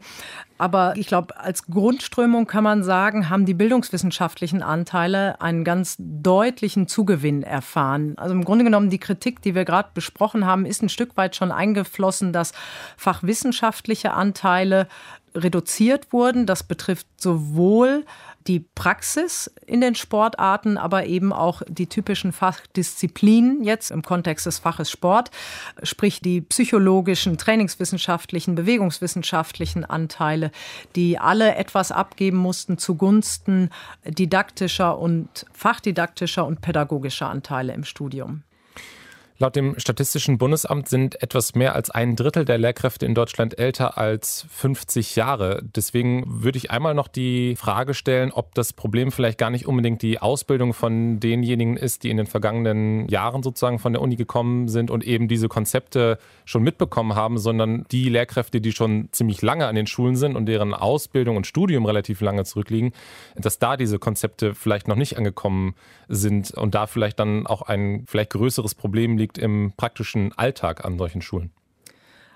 Aber 0.58 0.94
ich 0.98 1.06
glaube, 1.06 1.40
als 1.40 1.68
Grundströmung 1.68 2.48
kann 2.48 2.64
man 2.64 2.84
sagen, 2.84 3.30
haben 3.30 3.46
die 3.46 3.54
bildungswissenschaftlichen 3.54 4.64
Anteile 4.64 5.40
einen 5.40 5.64
ganz 5.64 5.96
deutlichen 6.00 6.88
Zugewinn 6.88 7.44
erfahren. 7.44 8.16
Also 8.18 8.34
im 8.34 8.44
Grunde 8.44 8.64
genommen 8.64 8.90
die 8.90 8.98
Kritik, 8.98 9.42
die 9.44 9.54
wir 9.54 9.66
gerade 9.66 9.90
besprochen 9.94 10.46
haben, 10.46 10.66
ist 10.66 10.82
ein 10.82 10.90
Stück 10.90 11.16
weit 11.16 11.36
schon 11.36 11.52
eingeflossen, 11.52 12.34
dass 12.34 12.54
fachwissenschaftliche 12.98 14.14
Anteile 14.14 14.88
reduziert 15.36 16.12
wurden. 16.12 16.46
Das 16.48 16.64
betrifft 16.64 17.08
sowohl 17.18 18.06
die 18.48 18.60
Praxis 18.60 19.52
in 19.66 19.82
den 19.82 19.96
Sportarten, 19.96 20.78
aber 20.78 21.06
eben 21.06 21.34
auch 21.34 21.62
die 21.68 21.88
typischen 21.88 22.32
Fachdisziplinen 22.32 23.64
jetzt 23.64 23.92
im 23.92 24.02
Kontext 24.02 24.46
des 24.46 24.60
Faches 24.60 24.90
Sport, 24.90 25.32
sprich 25.84 26.22
die 26.22 26.42
psychologischen, 26.42 27.38
trainingswissenschaftlichen, 27.38 28.56
bewegungswissenschaftlichen 28.56 29.86
Anteile, 29.86 30.52
die 30.96 31.20
alle 31.20 31.56
etwas 31.56 31.92
abgeben 31.92 32.38
mussten 32.38 32.78
zugunsten 32.78 33.70
didaktischer 34.06 34.98
und 34.98 35.46
fachdidaktischer 35.52 36.46
und 36.46 36.62
pädagogischer 36.62 37.30
Anteile 37.30 37.74
im 37.74 37.84
Studium. 37.84 38.44
Laut 39.40 39.56
dem 39.56 39.78
Statistischen 39.78 40.40
Bundesamt 40.40 40.90
sind 40.90 41.22
etwas 41.22 41.54
mehr 41.54 41.76
als 41.76 41.92
ein 41.92 42.16
Drittel 42.16 42.44
der 42.44 42.58
Lehrkräfte 42.58 43.06
in 43.06 43.14
Deutschland 43.14 43.60
älter 43.60 43.96
als 43.96 44.48
50 44.50 45.16
Jahre. 45.16 45.62
Deswegen 45.76 46.24
würde 46.42 46.58
ich 46.58 46.72
einmal 46.72 46.96
noch 46.96 47.08
die 47.08 47.56
Frage 47.56 47.94
stellen, 47.94 48.32
ob 48.32 48.56
das 48.56 48.74
Problem 48.74 49.12
vielleicht 49.12 49.38
gar 49.38 49.52
nicht 49.52 49.68
unbedingt 49.68 50.02
die 50.02 50.20
Ausbildung 50.20 50.74
von 50.74 51.20
denjenigen 51.20 51.78
ist, 51.78 52.02
die 52.02 52.10
in 52.10 52.18
den 52.18 52.26
vergangenen 52.26 53.08
Jahren 53.10 53.44
sozusagen 53.44 53.78
von 53.78 53.94
der 53.94 54.02
Uni 54.02 54.16
gekommen 54.16 54.70
sind 54.70 54.90
und 54.90 55.04
eben 55.04 55.28
diese 55.28 55.50
Konzepte 55.50 56.18
schon 56.44 56.64
mitbekommen 56.64 57.14
haben, 57.14 57.38
sondern 57.38 57.86
die 57.92 58.10
Lehrkräfte, 58.10 58.60
die 58.60 58.72
schon 58.72 59.10
ziemlich 59.12 59.44
lange 59.44 59.68
an 59.68 59.76
den 59.76 59.86
Schulen 59.86 60.16
sind 60.16 60.36
und 60.36 60.48
deren 60.48 60.74
Ausbildung 60.74 61.38
und 61.38 61.46
Studium 61.46 61.86
relativ 61.86 62.22
lange 62.22 62.44
zurückliegen, 62.44 62.92
dass 63.36 63.60
da 63.60 63.78
diese 63.78 64.00
Konzepte 64.00 64.56
vielleicht 64.56 64.88
noch 64.88 64.96
nicht 64.96 65.16
angekommen 65.16 65.76
sind 66.08 66.50
und 66.52 66.74
da 66.74 66.88
vielleicht 66.88 67.20
dann 67.20 67.46
auch 67.46 67.62
ein 67.62 68.06
vielleicht 68.08 68.32
größeres 68.32 68.74
Problem 68.74 69.16
liegt 69.16 69.27
liegt 69.28 69.38
im 69.38 69.74
praktischen 69.76 70.32
Alltag 70.38 70.86
an 70.86 70.98
solchen 70.98 71.22
Schulen? 71.22 71.52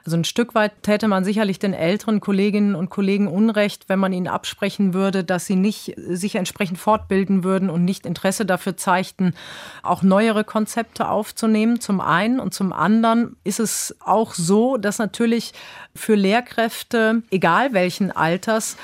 Also 0.03 0.17
ein 0.17 0.23
Stück 0.23 0.55
weit 0.55 0.81
täte 0.81 1.07
man 1.07 1.23
sicherlich 1.23 1.59
den 1.59 1.75
älteren 1.75 2.21
Kolleginnen 2.21 2.73
und 2.73 2.89
Kollegen 2.89 3.27
Unrecht, 3.27 3.87
wenn 3.87 3.99
man 3.99 4.11
ihnen 4.13 4.27
absprechen 4.27 4.95
würde, 4.95 5.23
dass 5.23 5.45
sie 5.45 5.55
nicht 5.55 5.93
sich 5.95 6.35
entsprechend 6.35 6.79
fortbilden 6.79 7.43
würden 7.43 7.69
und 7.69 7.85
nicht 7.85 8.07
Interesse 8.07 8.47
dafür 8.47 8.75
zeigten, 8.75 9.35
auch 9.83 10.01
neuere 10.01 10.43
Konzepte 10.43 11.07
aufzunehmen. 11.07 11.79
Zum 11.79 12.01
einen 12.01 12.39
und 12.39 12.51
zum 12.51 12.73
anderen 12.73 13.35
ist 13.43 13.59
es 13.59 13.95
auch 14.03 14.33
so, 14.33 14.77
dass 14.77 14.97
natürlich 14.97 15.53
für 15.95 16.15
Lehrkräfte, 16.15 17.21
egal 17.29 17.73
welchen 17.73 18.11
Alters, 18.11 18.77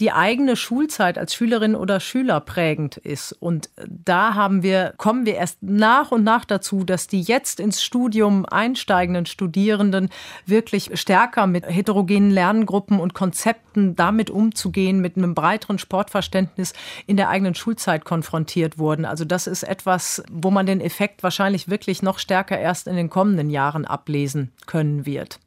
die 0.00 0.12
eigene 0.12 0.56
Schulzeit 0.56 1.18
als 1.18 1.34
Schülerin 1.34 1.74
oder 1.74 2.00
Schüler 2.00 2.40
prägend 2.40 2.96
ist. 2.96 3.32
Und 3.32 3.68
da 3.86 4.34
haben 4.34 4.62
wir, 4.62 4.94
kommen 4.96 5.26
wir 5.26 5.34
erst 5.34 5.62
nach 5.62 6.10
und 6.10 6.24
nach 6.24 6.46
dazu, 6.46 6.84
dass 6.84 7.06
die 7.06 7.20
jetzt 7.20 7.60
ins 7.60 7.82
Studium 7.82 8.46
einsteigenden 8.46 9.26
Studierenden 9.26 10.08
wirklich 10.46 10.98
stärker 10.98 11.46
mit 11.46 11.66
heterogenen 11.66 12.30
Lerngruppen 12.30 12.98
und 12.98 13.12
Konzepten 13.12 13.94
damit 13.94 14.30
umzugehen, 14.30 15.00
mit 15.00 15.16
einem 15.16 15.34
breiteren 15.34 15.78
Sportverständnis 15.78 16.72
in 17.06 17.18
der 17.18 17.28
eigenen 17.28 17.54
Schulzeit 17.54 18.06
konfrontiert 18.06 18.78
wurden. 18.78 19.04
Also 19.04 19.26
das 19.26 19.46
ist 19.46 19.62
etwas, 19.62 20.22
wo 20.30 20.50
man 20.50 20.64
den 20.64 20.80
Effekt 20.80 21.22
wahrscheinlich 21.22 21.68
wirklich 21.68 22.02
noch 22.02 22.18
stärker 22.18 22.58
erst 22.58 22.86
in 22.86 22.96
den 22.96 23.10
kommenden 23.10 23.50
Jahren 23.50 23.84
ablesen 23.84 24.50
können 24.66 25.04
wird. 25.04 25.38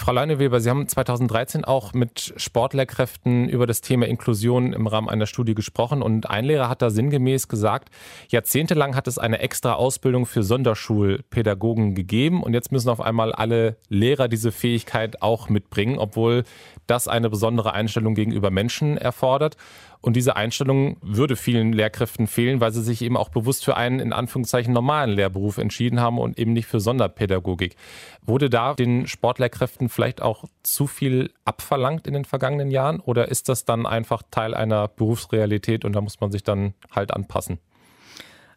Frau 0.00 0.12
Leineweber, 0.12 0.60
Sie 0.60 0.70
haben 0.70 0.88
2013 0.88 1.66
auch 1.66 1.92
mit 1.92 2.32
Sportlehrkräften 2.38 3.50
über 3.50 3.66
das 3.66 3.82
Thema 3.82 4.06
Inklusion 4.06 4.72
im 4.72 4.86
Rahmen 4.86 5.10
einer 5.10 5.26
Studie 5.26 5.54
gesprochen 5.54 6.00
und 6.00 6.30
ein 6.30 6.46
Lehrer 6.46 6.70
hat 6.70 6.80
da 6.80 6.88
sinngemäß 6.88 7.48
gesagt, 7.48 7.90
jahrzehntelang 8.30 8.96
hat 8.96 9.08
es 9.08 9.18
eine 9.18 9.40
extra 9.40 9.74
Ausbildung 9.74 10.24
für 10.24 10.42
Sonderschulpädagogen 10.42 11.94
gegeben 11.94 12.42
und 12.42 12.54
jetzt 12.54 12.72
müssen 12.72 12.88
auf 12.88 13.02
einmal 13.02 13.34
alle 13.34 13.76
Lehrer 13.90 14.28
diese 14.28 14.52
Fähigkeit 14.52 15.20
auch 15.20 15.50
mitbringen, 15.50 15.98
obwohl 15.98 16.44
das 16.86 17.06
eine 17.06 17.28
besondere 17.28 17.74
Einstellung 17.74 18.14
gegenüber 18.14 18.50
Menschen 18.50 18.96
erfordert. 18.96 19.58
Und 20.02 20.16
diese 20.16 20.36
Einstellung 20.36 20.96
würde 21.02 21.36
vielen 21.36 21.72
Lehrkräften 21.72 22.26
fehlen, 22.26 22.60
weil 22.60 22.72
sie 22.72 22.82
sich 22.82 23.02
eben 23.02 23.16
auch 23.18 23.28
bewusst 23.28 23.64
für 23.64 23.76
einen 23.76 24.00
in 24.00 24.14
Anführungszeichen 24.14 24.72
normalen 24.72 25.10
Lehrberuf 25.10 25.58
entschieden 25.58 26.00
haben 26.00 26.18
und 26.18 26.38
eben 26.38 26.54
nicht 26.54 26.66
für 26.66 26.80
Sonderpädagogik. 26.80 27.76
Wurde 28.22 28.48
da 28.48 28.74
den 28.74 29.06
Sportlehrkräften 29.06 29.90
vielleicht 29.90 30.22
auch 30.22 30.44
zu 30.62 30.86
viel 30.86 31.32
abverlangt 31.44 32.06
in 32.06 32.14
den 32.14 32.24
vergangenen 32.24 32.70
Jahren 32.70 33.00
oder 33.00 33.28
ist 33.28 33.50
das 33.50 33.66
dann 33.66 33.84
einfach 33.84 34.22
Teil 34.30 34.54
einer 34.54 34.88
Berufsrealität 34.88 35.84
und 35.84 35.92
da 35.92 36.00
muss 36.00 36.20
man 36.20 36.32
sich 36.32 36.44
dann 36.44 36.72
halt 36.90 37.12
anpassen? 37.12 37.58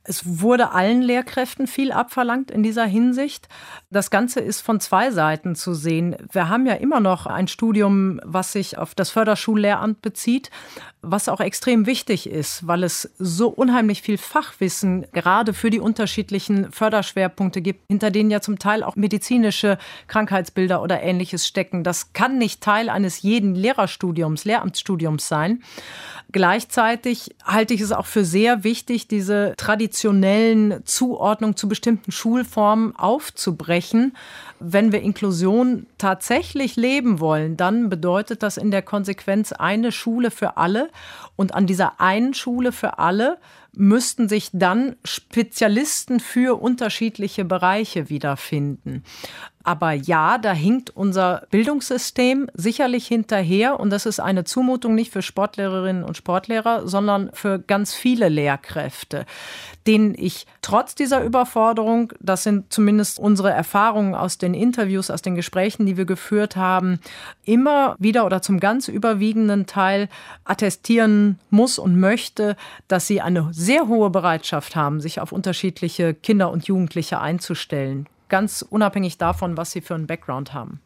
Es 0.06 0.42
wurde 0.42 0.72
allen 0.72 1.02
Lehrkräften 1.02 1.66
viel 1.66 1.94
abverlangt 1.94 2.52
in 2.52 2.62
dieser 2.62 2.86
Hinsicht. 2.86 3.48
Das 3.90 4.12
Ganze 4.12 4.42
ist 4.42 4.60
von 4.60 4.82
zwei 4.82 5.12
Seiten 5.12 5.56
zu 5.56 5.74
sehen. 5.74 6.18
Wir 6.32 6.50
haben 6.50 6.66
ja 6.66 6.74
immer 6.74 7.00
noch 7.00 7.26
ein 7.26 7.48
Studium, 7.48 8.20
was 8.24 8.52
sich 8.52 8.78
auf 8.78 8.96
das 8.96 9.12
Förderschullehramt 9.12 10.02
bezieht, 10.02 10.52
was 11.04 11.28
auch 11.28 11.42
extrem 11.42 11.86
wichtig 11.86 12.30
ist, 12.30 12.66
weil 12.66 12.84
es 12.84 13.12
so 13.20 13.50
unheimlich 13.50 14.02
viel 14.02 14.18
Fachwissen 14.18 15.06
gerade 15.12 15.54
für 15.54 15.70
die 15.70 15.82
unterschiedlichen 15.82 16.72
Förderschwerpunkte 16.72 17.62
gibt, 17.62 17.82
hinter 17.90 18.10
denen 18.10 18.32
ja 18.32 18.40
zum 18.40 18.58
Teil 18.58 18.84
auch 18.84 18.96
medizinische 18.96 19.78
Krankheitsbilder 20.08 20.82
oder 20.82 21.04
ähnliches 21.04 21.46
stecken. 21.46 21.84
Das 21.84 22.14
kann 22.14 22.38
nicht 22.38 22.62
Teil 22.62 22.88
eines 22.88 23.22
jeden 23.22 23.54
Lehrerstudiums, 23.54 24.46
Lehramtsstudiums 24.46 25.28
sein. 25.28 25.62
Gleichzeitig 26.32 27.36
halte 27.44 27.74
ich 27.74 27.82
es 27.82 27.92
auch 27.92 28.08
für 28.08 28.24
sehr 28.24 28.64
wichtig, 28.64 29.08
diese 29.08 29.54
traditionellen 29.58 30.84
Zuordnungen 30.86 31.58
zu 31.58 31.68
bestimmten 31.68 32.12
Schulformen 32.12 32.96
aufzubrechen. 32.96 34.16
Wenn 34.60 34.94
wir 34.94 35.02
Inklusion 35.02 35.86
tatsächlich 35.98 36.78
leben 36.78 37.20
wollen, 37.20 37.58
dann 37.58 37.90
bedeutet 37.90 38.42
das 38.42 38.56
in 38.56 38.72
der 38.72 38.82
Konsequenz 38.82 39.52
eine 39.52 39.92
Schule 39.92 40.32
für 40.32 40.56
alle. 40.56 40.90
Und 41.36 41.54
an 41.54 41.68
dieser 41.68 42.00
einen 42.00 42.34
Schule 42.34 42.72
für 42.72 43.00
alle 43.00 43.40
müssten 43.76 44.30
sich 44.30 44.50
dann 44.54 44.96
Spezialisten 45.04 46.20
für 46.20 46.62
unterschiedliche 46.62 47.44
Bereiche 47.44 48.10
wiederfinden. 48.10 49.04
Aber 49.64 49.94
ja, 49.94 50.38
da 50.38 50.52
hinkt 50.52 50.90
unser 50.90 51.48
Bildungssystem 51.50 52.50
sicherlich 52.54 53.08
hinterher. 53.08 53.80
Und 53.80 53.92
das 53.92 54.06
ist 54.06 54.20
eine 54.20 54.44
Zumutung 54.44 54.94
nicht 54.94 55.12
für 55.12 55.22
Sportlehrerinnen 55.22 56.04
und 56.04 56.18
Sportlehrer, 56.18 56.86
sondern 56.88 57.30
für 57.34 57.60
ganz 57.60 57.94
viele 57.94 58.28
Lehrkräfte, 58.28 59.26
denen 59.88 60.16
ich 60.18 60.48
trotz 60.62 60.96
dieser 60.96 61.24
Überforderung, 61.24 62.12
das 62.20 62.44
sind 62.44 62.74
zumindest 62.74 63.20
unsere 63.20 63.52
Erfahrungen 63.52 64.16
aus 64.16 64.38
den 64.38 64.54
Interviews, 64.54 65.10
aus 65.10 65.22
den 65.22 65.36
Gesprächen, 65.36 65.86
die 65.86 65.96
wir 65.96 66.06
geführt 66.06 66.58
haben, 66.58 67.00
immer 67.46 67.96
wieder 68.00 68.26
oder 68.26 68.42
zum 68.42 68.60
ganz 68.60 68.90
überwiegenden 68.90 69.66
Teil 69.66 70.10
attestieren 70.44 71.40
muss 71.50 71.80
und 71.80 71.98
möchte, 71.98 72.58
dass 72.90 73.08
sie 73.08 73.22
eine 73.22 73.48
sehr 73.54 73.88
hohe 73.88 74.10
Bereitschaft 74.10 74.76
haben, 74.76 75.00
sich 75.00 75.22
auf 75.22 75.32
unterschiedliche 75.32 76.14
Kinder 76.14 76.52
und 76.52 76.68
Jugendliche 76.68 77.22
einzustellen 77.22 78.08
ganz 78.34 78.66
unabhängig 78.68 79.20
davon, 79.20 79.58
was 79.58 79.70
sie 79.70 79.82
für 79.82 79.94
einen 79.94 80.08
Background 80.08 80.56
haben. 80.56 80.82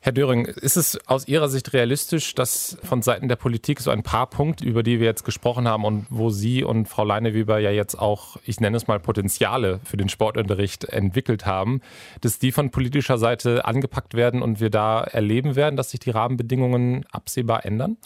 Herr 0.00 0.10
Döring, 0.10 0.46
ist 0.46 0.76
es 0.76 0.98
aus 1.06 1.28
Ihrer 1.28 1.48
Sicht 1.48 1.72
realistisch, 1.72 2.34
dass 2.34 2.78
von 2.82 3.00
Seiten 3.00 3.28
der 3.28 3.36
Politik 3.36 3.78
so 3.78 3.92
ein 3.92 4.02
paar 4.02 4.28
Punkte, 4.28 4.64
über 4.64 4.82
die 4.82 4.98
wir 4.98 5.06
jetzt 5.06 5.24
gesprochen 5.24 5.68
haben 5.68 5.84
und 5.84 6.06
wo 6.10 6.30
Sie 6.30 6.64
und 6.64 6.88
Frau 6.88 7.04
Leineweber 7.04 7.60
ja 7.60 7.70
jetzt 7.70 7.96
auch, 7.96 8.38
ich 8.44 8.58
nenne 8.58 8.76
es 8.76 8.88
mal, 8.88 8.98
Potenziale 8.98 9.78
für 9.84 9.96
den 9.96 10.08
Sportunterricht 10.08 10.82
entwickelt 10.82 11.46
haben, 11.46 11.80
dass 12.22 12.40
die 12.40 12.50
von 12.50 12.72
politischer 12.72 13.18
Seite 13.18 13.64
angepackt 13.64 14.14
werden 14.14 14.42
und 14.42 14.58
wir 14.58 14.70
da 14.70 15.04
erleben 15.04 15.54
werden, 15.54 15.76
dass 15.76 15.92
sich 15.92 16.00
die 16.00 16.10
Rahmenbedingungen 16.10 17.06
absehbar 17.12 17.64
ändern? 17.64 17.98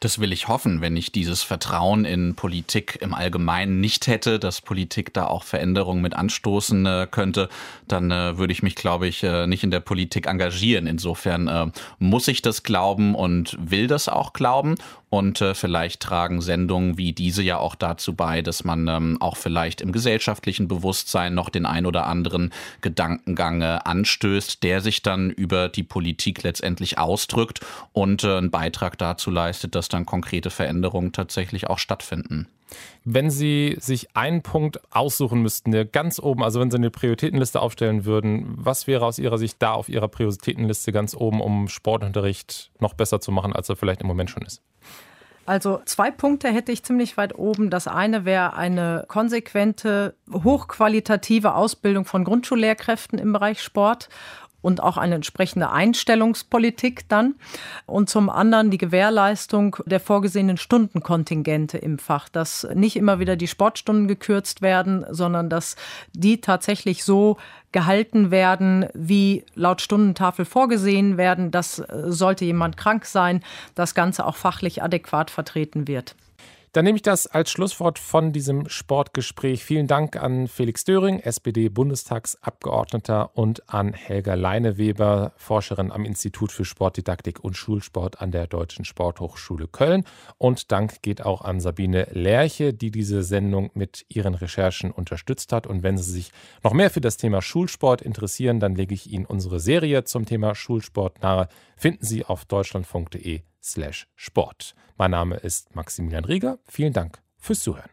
Das 0.00 0.18
will 0.18 0.32
ich 0.32 0.48
hoffen, 0.48 0.80
wenn 0.80 0.96
ich 0.96 1.12
dieses 1.12 1.42
Vertrauen 1.42 2.06
in 2.06 2.34
Politik 2.34 2.98
im 3.02 3.12
Allgemeinen 3.12 3.80
nicht 3.80 4.06
hätte, 4.06 4.38
dass 4.38 4.62
Politik 4.62 5.12
da 5.12 5.26
auch 5.26 5.44
Veränderungen 5.44 6.00
mit 6.00 6.16
anstoßen 6.16 6.86
äh, 6.86 7.06
könnte, 7.10 7.50
dann 7.86 8.10
äh, 8.10 8.38
würde 8.38 8.54
ich 8.54 8.62
mich, 8.62 8.76
glaube 8.76 9.06
ich, 9.06 9.22
äh, 9.22 9.46
nicht 9.46 9.62
in 9.62 9.70
der 9.70 9.80
Politik 9.80 10.26
engagieren. 10.26 10.86
Insofern 10.86 11.48
äh, 11.48 11.66
muss 11.98 12.28
ich 12.28 12.40
das 12.40 12.62
glauben 12.62 13.14
und 13.14 13.58
will 13.60 13.88
das 13.88 14.08
auch 14.08 14.32
glauben. 14.32 14.76
Und 15.10 15.40
äh, 15.40 15.54
vielleicht 15.54 16.00
tragen 16.00 16.40
Sendungen 16.40 16.96
wie 16.96 17.12
diese 17.12 17.42
ja 17.42 17.58
auch 17.58 17.74
dazu 17.74 18.14
bei, 18.14 18.42
dass 18.42 18.62
man 18.62 18.86
ähm, 18.86 19.16
auch 19.20 19.36
vielleicht 19.36 19.80
im 19.80 19.90
gesellschaftlichen 19.90 20.68
Bewusstsein 20.68 21.34
noch 21.34 21.48
den 21.48 21.66
ein 21.66 21.84
oder 21.84 22.06
anderen 22.06 22.52
Gedankengang 22.80 23.60
äh, 23.60 23.80
anstößt, 23.84 24.62
der 24.62 24.80
sich 24.80 25.02
dann 25.02 25.30
über 25.30 25.68
die 25.68 25.82
Politik 25.82 26.44
letztendlich 26.44 26.98
ausdrückt 26.98 27.58
und 27.92 28.22
äh, 28.22 28.36
einen 28.36 28.52
Beitrag 28.52 28.96
dazu 28.98 29.32
leistet, 29.32 29.74
dass 29.74 29.88
dann 29.88 30.06
konkrete 30.06 30.50
Veränderungen 30.50 31.10
tatsächlich 31.10 31.66
auch 31.66 31.78
stattfinden. 31.78 32.46
Wenn 33.04 33.30
Sie 33.30 33.76
sich 33.80 34.16
einen 34.16 34.42
Punkt 34.42 34.80
aussuchen 34.90 35.42
müssten, 35.42 35.70
der 35.70 35.84
ganz 35.84 36.18
oben, 36.18 36.42
also 36.42 36.60
wenn 36.60 36.70
Sie 36.70 36.76
eine 36.76 36.90
Prioritätenliste 36.90 37.60
aufstellen 37.60 38.04
würden, 38.04 38.54
was 38.56 38.86
wäre 38.86 39.04
aus 39.04 39.18
Ihrer 39.18 39.38
Sicht 39.38 39.56
da 39.60 39.72
auf 39.72 39.88
Ihrer 39.88 40.08
Prioritätenliste 40.08 40.92
ganz 40.92 41.14
oben, 41.14 41.40
um 41.40 41.68
Sportunterricht 41.68 42.70
noch 42.78 42.94
besser 42.94 43.20
zu 43.20 43.32
machen, 43.32 43.52
als 43.52 43.68
er 43.68 43.76
vielleicht 43.76 44.02
im 44.02 44.06
Moment 44.06 44.30
schon 44.30 44.42
ist? 44.42 44.62
Also 45.46 45.80
zwei 45.84 46.12
Punkte 46.12 46.48
hätte 46.48 46.70
ich 46.70 46.84
ziemlich 46.84 47.16
weit 47.16 47.36
oben. 47.36 47.70
Das 47.70 47.88
eine 47.88 48.24
wäre 48.24 48.54
eine 48.54 49.04
konsequente, 49.08 50.14
hochqualitative 50.32 51.54
Ausbildung 51.54 52.04
von 52.04 52.22
Grundschullehrkräften 52.22 53.18
im 53.18 53.32
Bereich 53.32 53.60
Sport 53.60 54.08
und 54.62 54.82
auch 54.82 54.96
eine 54.96 55.16
entsprechende 55.16 55.70
Einstellungspolitik 55.70 57.08
dann. 57.08 57.34
Und 57.86 58.10
zum 58.10 58.30
anderen 58.30 58.70
die 58.70 58.78
Gewährleistung 58.78 59.76
der 59.86 60.00
vorgesehenen 60.00 60.56
Stundenkontingente 60.56 61.78
im 61.78 61.98
Fach, 61.98 62.28
dass 62.28 62.66
nicht 62.74 62.96
immer 62.96 63.18
wieder 63.18 63.36
die 63.36 63.48
Sportstunden 63.48 64.08
gekürzt 64.08 64.62
werden, 64.62 65.04
sondern 65.10 65.48
dass 65.48 65.76
die 66.12 66.40
tatsächlich 66.40 67.04
so 67.04 67.36
gehalten 67.72 68.30
werden, 68.30 68.86
wie 68.94 69.44
laut 69.54 69.80
Stundentafel 69.80 70.44
vorgesehen 70.44 71.16
werden. 71.16 71.50
dass 71.50 71.82
sollte 72.06 72.44
jemand 72.44 72.76
krank 72.76 73.04
sein, 73.04 73.42
das 73.74 73.94
Ganze 73.94 74.26
auch 74.26 74.36
fachlich 74.36 74.82
adäquat 74.82 75.30
vertreten 75.30 75.86
wird. 75.86 76.14
Dann 76.72 76.84
nehme 76.84 76.94
ich 76.94 77.02
das 77.02 77.26
als 77.26 77.50
Schlusswort 77.50 77.98
von 77.98 78.32
diesem 78.32 78.68
Sportgespräch. 78.68 79.64
Vielen 79.64 79.88
Dank 79.88 80.14
an 80.14 80.46
Felix 80.46 80.84
Döring, 80.84 81.18
SPD-Bundestagsabgeordneter, 81.18 83.36
und 83.36 83.68
an 83.68 83.92
Helga 83.92 84.34
Leineweber, 84.34 85.32
Forscherin 85.36 85.90
am 85.90 86.04
Institut 86.04 86.52
für 86.52 86.64
Sportdidaktik 86.64 87.42
und 87.42 87.56
Schulsport 87.56 88.20
an 88.20 88.30
der 88.30 88.46
Deutschen 88.46 88.84
Sporthochschule 88.84 89.66
Köln. 89.66 90.04
Und 90.38 90.70
Dank 90.70 91.02
geht 91.02 91.22
auch 91.22 91.42
an 91.42 91.58
Sabine 91.58 92.06
Lerche, 92.12 92.72
die 92.72 92.92
diese 92.92 93.24
Sendung 93.24 93.72
mit 93.74 94.06
ihren 94.08 94.34
Recherchen 94.34 94.92
unterstützt 94.92 95.52
hat. 95.52 95.66
Und 95.66 95.82
wenn 95.82 95.98
Sie 95.98 96.12
sich 96.12 96.30
noch 96.62 96.72
mehr 96.72 96.90
für 96.90 97.00
das 97.00 97.16
Thema 97.16 97.42
Schulsport 97.42 98.00
interessieren, 98.00 98.60
dann 98.60 98.76
lege 98.76 98.94
ich 98.94 99.10
Ihnen 99.10 99.26
unsere 99.26 99.58
Serie 99.58 100.04
zum 100.04 100.24
Thema 100.24 100.54
Schulsport 100.54 101.20
nahe. 101.20 101.48
Finden 101.76 102.04
Sie 102.04 102.24
auf 102.24 102.44
deutschlandfunk.de 102.44 103.42
Sport. 104.14 104.74
Mein 104.96 105.12
Name 105.12 105.36
ist 105.36 105.74
Maximilian 105.74 106.24
Rieger. 106.24 106.58
Vielen 106.66 106.92
Dank 106.92 107.22
fürs 107.38 107.62
Zuhören. 107.62 107.90